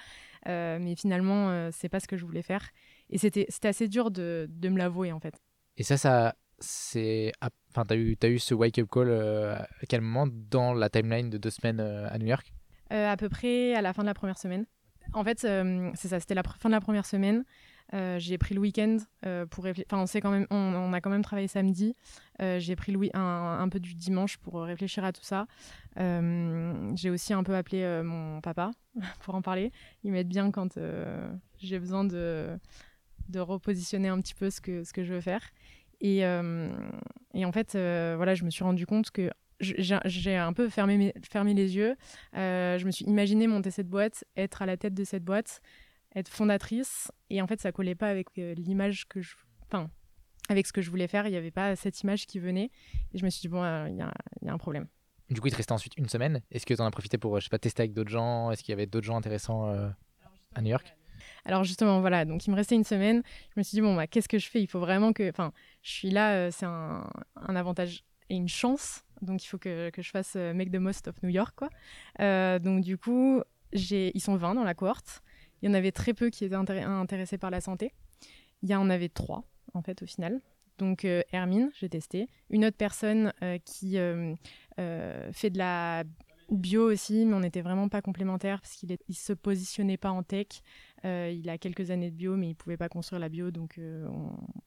[0.46, 2.70] mais finalement, c'est pas ce que je voulais faire.
[3.14, 5.36] Et c'était assez dur de, de me l'avouer, en fait.
[5.78, 9.86] Et ça, ça, c'est enfin t'as eu as eu ce wake up call euh, à
[9.88, 12.54] quel moment dans la timeline de deux semaines euh, à New York?
[12.92, 14.66] Euh, à peu près à la fin de la première semaine.
[15.14, 17.44] En fait c'est ça c'était la fin de la première semaine.
[17.92, 18.98] J'ai pris le week-end
[19.52, 21.94] pour enfin on quand même on, a quand même travaillé samedi.
[22.40, 25.46] J'ai pris le un, un, peu du dimanche pour réfléchir à tout ça.
[25.98, 28.72] J'ai aussi un peu appelé mon papa
[29.20, 29.72] pour en parler.
[30.04, 30.80] Il m'aide bien quand
[31.60, 32.58] j'ai besoin de
[33.30, 35.42] de repositionner un petit peu ce que ce que je veux faire
[36.04, 36.70] et, euh,
[37.34, 41.14] et en fait, euh, voilà, je me suis rendu compte que j'ai un peu fermé,
[41.24, 41.96] fermé les yeux.
[42.36, 45.62] Euh, je me suis imaginé monter cette boîte, être à la tête de cette boîte,
[46.16, 47.12] être fondatrice.
[47.30, 49.36] Et en fait, ça collait pas avec l'image que je.
[49.62, 49.90] Enfin,
[50.50, 51.26] avec ce que je voulais faire.
[51.26, 52.70] Il n'y avait pas cette image qui venait.
[53.14, 54.88] Et je me suis dit, bon, il y, a, y, a un problème.
[55.30, 56.42] Du coup, il te restait ensuite une semaine.
[56.52, 58.52] Est-ce que tu en as profité pour, je sais pas, tester avec d'autres gens?
[58.52, 60.94] Est-ce qu'il y avait d'autres gens intéressants à New York?
[61.46, 63.22] Alors justement, voilà, donc il me restait une semaine.
[63.54, 64.62] Je me suis dit, bon, bah, qu'est-ce que je fais?
[64.62, 65.30] Il faut vraiment que...
[65.30, 69.04] Enfin, je suis là, euh, c'est un, avantage et une chance.
[69.22, 71.70] Donc il faut que, je fasse euh, Make the Most of New York, quoi.
[72.20, 73.42] Euh, donc du coup,
[73.74, 75.22] ils sont 20 dans la cohorte.
[75.62, 77.94] Il y en avait très peu qui étaient intéressés par la santé.
[78.64, 80.42] Il y en avait trois, en fait, au final.
[80.78, 82.28] Donc Hermine, j'ai testé.
[82.50, 83.32] Une autre personne
[83.64, 86.04] qui fait de la
[86.52, 90.24] bio aussi, mais on n'était vraiment pas complémentaires parce qu'il ne se positionnait pas en
[90.24, 90.48] tech.
[91.06, 93.78] Euh, il a quelques années de bio, mais il pouvait pas construire la bio, donc
[93.78, 94.08] euh,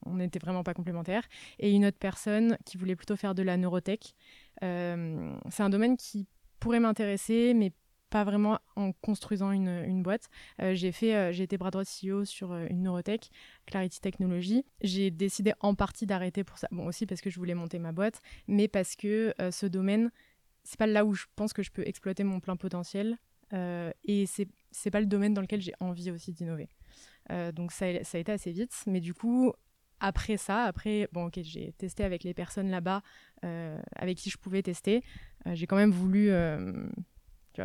[0.05, 1.23] on n'était vraiment pas complémentaires.
[1.59, 4.13] Et une autre personne qui voulait plutôt faire de la neurotech.
[4.63, 6.27] Euh, c'est un domaine qui
[6.59, 7.71] pourrait m'intéresser, mais
[8.09, 10.29] pas vraiment en construisant une, boîte.
[10.59, 13.29] j'ai fait, j'ai été bras droit CEO sur une neurotech,
[13.65, 14.63] Clarity Technology.
[14.81, 16.69] J'ai décidé en partie d'arrêter pour ça.
[16.71, 20.09] Bon aussi parce que je voulais monter ma boîte, mais parce que ce domaine
[20.63, 23.17] c'est pas là où je pense que je peux exploiter mon plein potentiel.
[23.51, 26.69] Et c'est c'est pas le domaine dans lequel j'ai envie aussi d'innover.
[27.31, 29.53] Euh, donc ça, ça, a été assez vite, mais du coup
[29.99, 33.01] après ça, après bon ok j'ai testé avec les personnes là-bas
[33.43, 35.03] euh, avec qui je pouvais tester,
[35.45, 36.29] j'ai quand même voulu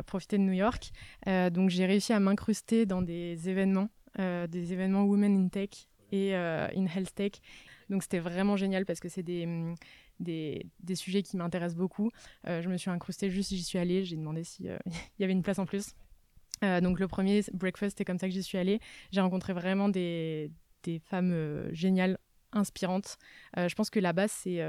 [0.06, 0.92] profiter de New York,
[1.26, 6.86] donc j'ai réussi à m'incruster dans des événements, des événements Women in Tech et in
[6.86, 7.32] Health Tech.
[7.90, 9.46] Donc c'était vraiment génial parce que c'est des
[10.22, 12.10] des, sujets qui m'intéressent beaucoup.
[12.46, 14.78] Euh, je me suis incrustée juste, j'y suis allée, j'ai demandé s'il euh,
[15.18, 15.94] y avait une place en plus.
[16.62, 18.80] Euh, donc le premier, Breakfast, c'est comme ça que j'y suis allée.
[19.10, 20.50] J'ai rencontré vraiment des,
[20.82, 22.18] des femmes géniales,
[22.52, 23.16] inspirantes.
[23.56, 24.60] je pense que là-bas, c'est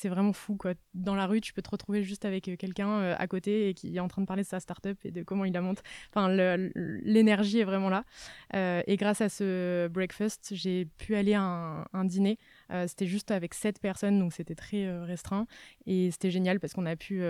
[0.00, 0.56] c'est vraiment fou.
[0.56, 0.72] Quoi.
[0.94, 4.00] Dans la rue, tu peux te retrouver juste avec quelqu'un à côté et qui est
[4.00, 5.82] en train de parler de sa startup et de comment il la monte.
[6.08, 8.04] Enfin, l'énergie est vraiment là.
[8.54, 12.38] et grâce à ce breakfast, j'ai pu aller à un, dîner.
[12.86, 15.46] c'était juste avec sept personnes, donc c'était très restreint.
[15.86, 17.22] Et c'était génial parce qu'on a pu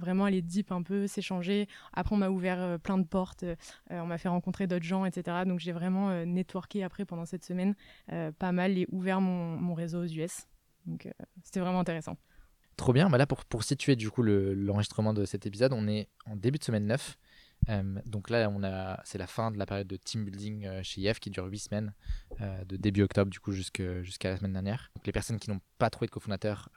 [0.00, 1.68] vraiment aller deep un peu, s'échanger.
[1.92, 3.44] Après, on m'a ouvert plein de portes.
[3.90, 5.44] on m'a fait rencontrer d'autres gens, etc.
[5.46, 7.74] Donc j'ai vraiment networké après pendant cette semaine
[8.38, 10.48] pas mal et ouvert mon réseau aux US.
[10.86, 11.10] Donc euh,
[11.42, 12.16] c'était vraiment intéressant.
[12.76, 13.08] Trop bien.
[13.08, 16.58] Bah là, pour, pour situer du coup l'enregistrement de cet épisode, on est en début
[16.58, 17.16] de semaine 9.
[17.70, 20.82] Euh, donc là, on a, c'est la fin de la période de team building euh,
[20.82, 21.94] chez IF qui dure 8 semaines,
[22.40, 24.90] de début octobre du coup jusqu'à la semaine dernière.
[24.94, 26.68] Donc les personnes qui n'ont pas trouvé de cofondateur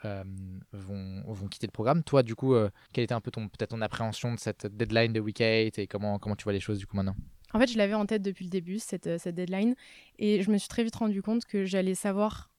[0.72, 2.02] vont, vont quitter le programme.
[2.02, 2.56] Toi, du coup,
[2.94, 5.88] quelle était un peu ton, peut-être ton appréhension de cette deadline de Week 8 et
[5.88, 7.16] comment, comment tu vois les choses du coup maintenant?
[7.54, 9.76] En fait, je l'avais en tête depuis le début, cette, cette deadline,
[10.18, 12.50] et je me suis très vite rendu compte que j'allais savoir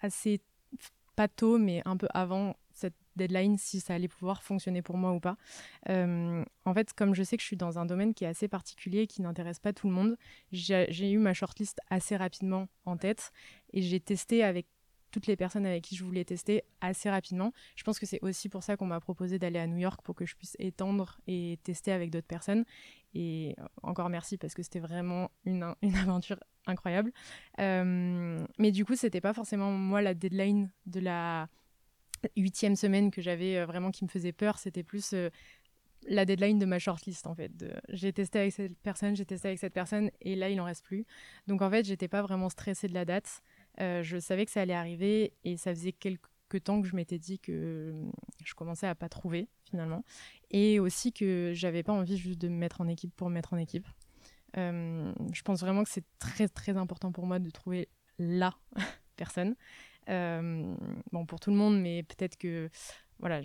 [0.00, 0.40] assez
[1.18, 5.10] pas tôt, mais un peu avant cette deadline, si ça allait pouvoir fonctionner pour moi
[5.10, 5.36] ou pas.
[5.88, 8.46] Euh, en fait, comme je sais que je suis dans un domaine qui est assez
[8.46, 10.16] particulier, qui n'intéresse pas tout le monde,
[10.52, 13.32] j'ai eu ma shortlist assez rapidement en tête
[13.72, 14.68] et j'ai testé avec
[15.10, 17.52] toutes les personnes avec qui je voulais tester assez rapidement.
[17.76, 20.14] Je pense que c'est aussi pour ça qu'on m'a proposé d'aller à New York pour
[20.14, 22.64] que je puisse étendre et tester avec d'autres personnes.
[23.14, 27.12] Et encore merci parce que c'était vraiment une, une, aventure incroyable.
[27.60, 31.48] Euh, mais du coup, c'était pas forcément moi la deadline de la
[32.36, 34.58] huitième semaine que j'avais euh, vraiment qui me faisait peur.
[34.58, 35.30] C'était plus euh,
[36.06, 37.52] la deadline de ma shortlist en fait.
[37.88, 40.84] J'ai testé avec cette personne, j'ai testé avec cette personne et là il en reste
[40.84, 41.06] plus.
[41.46, 43.42] Donc en fait, j'étais pas vraiment stressée de la date.
[43.78, 46.22] Je savais que ça allait arriver et ça faisait quelques
[46.64, 47.94] temps que je m'étais dit que
[48.44, 50.04] je commençais à pas trouver finalement
[50.50, 53.52] et aussi que j'avais pas envie juste de me mettre en équipe pour me mettre
[53.52, 53.86] en équipe.
[54.56, 58.54] Euh, je pense vraiment que c'est très très important pour moi de trouver la
[59.16, 59.54] personne.
[60.08, 60.74] Euh,
[61.12, 62.70] bon, pour tout le monde, mais peut-être que
[63.18, 63.42] voilà,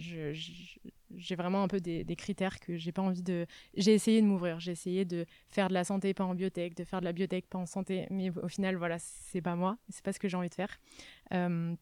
[1.18, 3.46] j'ai vraiment un peu des, critères que j'ai pas envie de.
[3.76, 6.84] J'ai essayé de m'ouvrir, j'ai essayé de faire de la santé pas en biotech, de
[6.84, 10.04] faire de la biotech pas en santé, mais au final, voilà, c'est pas moi, c'est
[10.04, 10.80] pas ce que j'ai envie de faire.
[11.34, 11.76] Euh,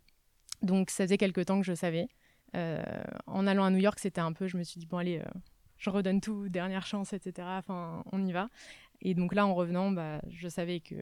[0.61, 2.07] donc, ça faisait quelques temps que je savais.
[2.53, 5.21] en allant à New York, c'était un peu, je me suis dit, bon, allez,
[5.81, 7.47] je redonne tout, dernière chance, etc.
[7.57, 8.49] Enfin, on y va.
[9.01, 10.95] Et donc là, en revenant, bah, je savais que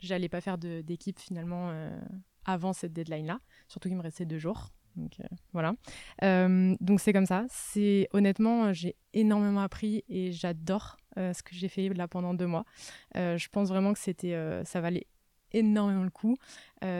[0.00, 1.96] j'allais pas faire d'équipe finalement euh,
[2.44, 4.72] avant cette deadline-là, surtout qu'il me restait deux jours.
[4.96, 5.74] Donc euh, voilà.
[6.22, 7.44] Euh, donc c'est comme ça.
[7.48, 12.64] C'est honnêtement, j'ai énormément appris et j'adore ce que j'ai fait là pendant deux mois.
[13.14, 15.06] je pense vraiment que c'était, ça valait
[15.52, 16.36] énormément le coup.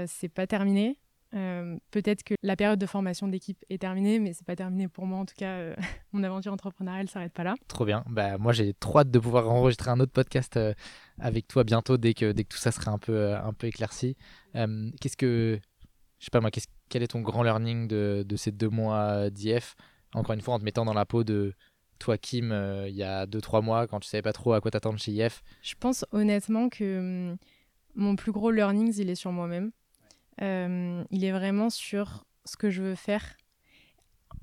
[0.06, 0.98] c'est pas terminé.
[1.34, 5.06] Euh, peut-être que la période de formation d'équipe est terminée, mais c'est pas terminé pour
[5.06, 5.18] moi.
[5.18, 5.74] En tout cas, euh,
[6.12, 7.54] mon aventure entrepreneuriale s'arrête pas là.
[7.68, 8.04] Trop bien.
[8.08, 10.74] Bah, moi, j'ai trop hâte de pouvoir enregistrer un autre podcast euh,
[11.18, 14.16] avec toi bientôt, dès que, dès que tout ça sera un peu, un peu éclairci.
[14.54, 15.60] qu'est-ce que,
[16.18, 16.50] je sais pas moi,
[16.90, 19.76] quel est ton grand learning de, ces deux mois d'IF
[20.12, 21.54] Encore une fois, en te mettant dans la peau de
[21.98, 22.52] toi, Kim,
[22.86, 25.12] il y a deux, trois mois, quand tu savais pas trop à quoi t'attendre chez
[25.12, 25.42] IF.
[25.62, 27.36] Je pense honnêtement que hum,
[27.94, 29.72] mon plus gros learning, il est sur moi-même.
[30.42, 33.36] Euh, il est vraiment sur ce que je veux faire.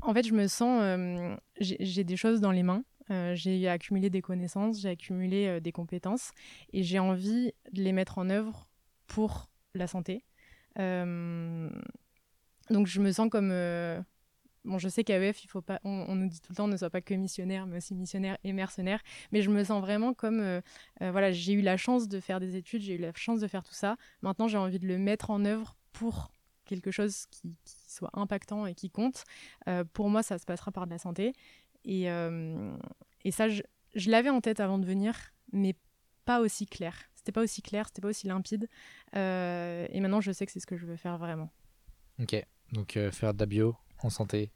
[0.02, 2.84] En fait, je me sens, euh, j'ai des choses dans les mains.
[3.10, 6.32] Euh, j'ai accumulé des connaissances, j'ai accumulé des compétences
[6.74, 8.68] et j'ai envie de les mettre en œuvre
[9.08, 10.24] pour la santé.
[12.70, 13.50] Donc je me sens comme
[14.66, 16.76] bon, je sais qu'à EF, il faut pas, on, nous dit tout le temps, ne
[16.76, 19.02] soit pas que missionnaire, mais aussi missionnaire et mercenaire.
[19.32, 20.62] Mais je me sens vraiment comme,
[21.00, 23.64] voilà, j'ai eu la chance de faire des études, j'ai eu la chance de faire
[23.64, 23.96] tout ça.
[24.22, 26.32] Maintenant, j'ai envie de le mettre en œuvre pour
[26.68, 29.24] quelque chose qui, soit impactant et qui compte,
[29.68, 31.34] euh, pour moi, ça se passera par de la santé.
[31.84, 32.76] Et, euh,
[33.24, 33.64] et ça, je,
[34.06, 35.76] l'avais en tête avant de venir, mais
[36.26, 36.96] pas aussi clair.
[37.16, 38.70] C'était pas aussi clair, c'était pas aussi limpide.
[39.16, 41.50] Euh, et maintenant, je sais que c'est ce que je veux faire vraiment.
[42.20, 42.36] Ok,
[42.72, 44.52] donc faire de la bio en santé.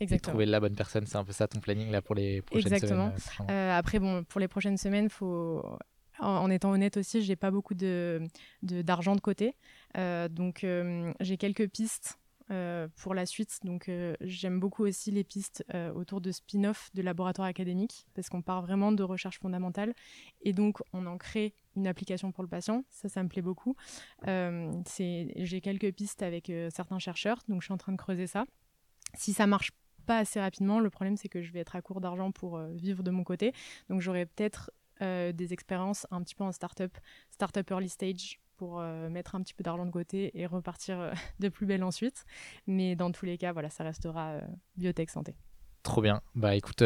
[0.00, 0.16] Exactement.
[0.16, 2.78] Et trouver la bonne personne, c'est un peu ça ton planning là pour les prochaines
[2.78, 3.12] semaines.
[3.12, 3.76] Exactement.
[3.76, 5.62] après, bon, pour les prochaines semaines, faut
[6.20, 8.20] en, étant honnête aussi, j'ai pas beaucoup de,
[8.62, 9.56] d'argent de, côté.
[9.96, 12.18] Euh, donc euh, j'ai quelques pistes
[12.50, 13.58] euh, pour la suite.
[13.64, 13.90] Donc
[14.20, 18.92] j'aime beaucoup aussi les pistes autour de spin-off de laboratoires académiques parce qu'on part vraiment
[18.92, 19.94] de recherche fondamentale
[20.42, 22.84] et donc on en crée une application pour le patient.
[22.90, 23.76] Ça, ça me plaît beaucoup.
[24.24, 28.44] c'est, j'ai quelques pistes avec certains chercheurs, donc je suis en train de creuser ça.
[29.14, 29.72] Si ça marche
[30.06, 33.02] pas assez rapidement, le problème c'est que je vais être à court d'argent pour vivre
[33.02, 33.52] de mon côté.
[33.88, 34.70] Donc j'aurai peut-être
[35.02, 36.94] euh, des expériences un petit peu en startup,
[37.30, 41.12] startup early stage pour euh, mettre un petit peu d'argent de côté et repartir euh,
[41.40, 42.26] de plus belle ensuite.
[42.66, 44.40] Mais dans tous les cas, voilà, ça restera
[44.76, 45.34] biotech santé.
[45.82, 46.20] Trop bien.
[46.34, 46.82] Bah écoute,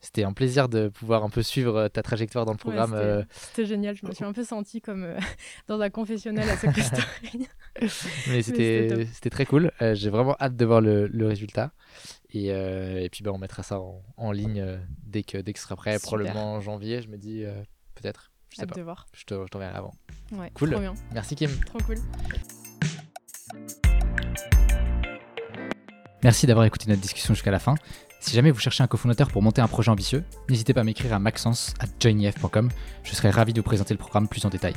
[0.00, 3.26] C'était un plaisir de pouvoir un peu suivre ta trajectoire dans le programme.
[3.30, 5.14] c'était génial, je me suis un peu sentie comme
[5.68, 7.48] dans un confessionnel à Story.
[8.28, 9.72] Mais c'était très cool.
[9.80, 11.72] J'ai vraiment hâte de voir le, le résultat.
[12.30, 15.64] Et, et, puis bah, on mettra ça en, en ligne dès, que, dès que ce
[15.64, 17.44] sera prêt, probablement en janvier, je me dis
[17.94, 18.32] peut-être.
[18.50, 18.74] Je sais pas.
[18.74, 19.06] De voir.
[19.12, 19.94] Je t'enverrai avant.
[20.32, 20.70] Ouais, cool.
[20.70, 20.94] Trop bien.
[21.12, 21.50] Merci Kim.
[21.66, 21.96] Trop cool.
[26.22, 27.74] Merci d'avoir écouté notre discussion jusqu'à la fin.
[28.26, 31.14] Si jamais vous cherchez un cofondateur pour monter un projet ambitieux, n'hésitez pas à m'écrire
[31.14, 31.74] à maxence.
[33.04, 34.74] Je serai ravi de vous présenter le programme plus en détail.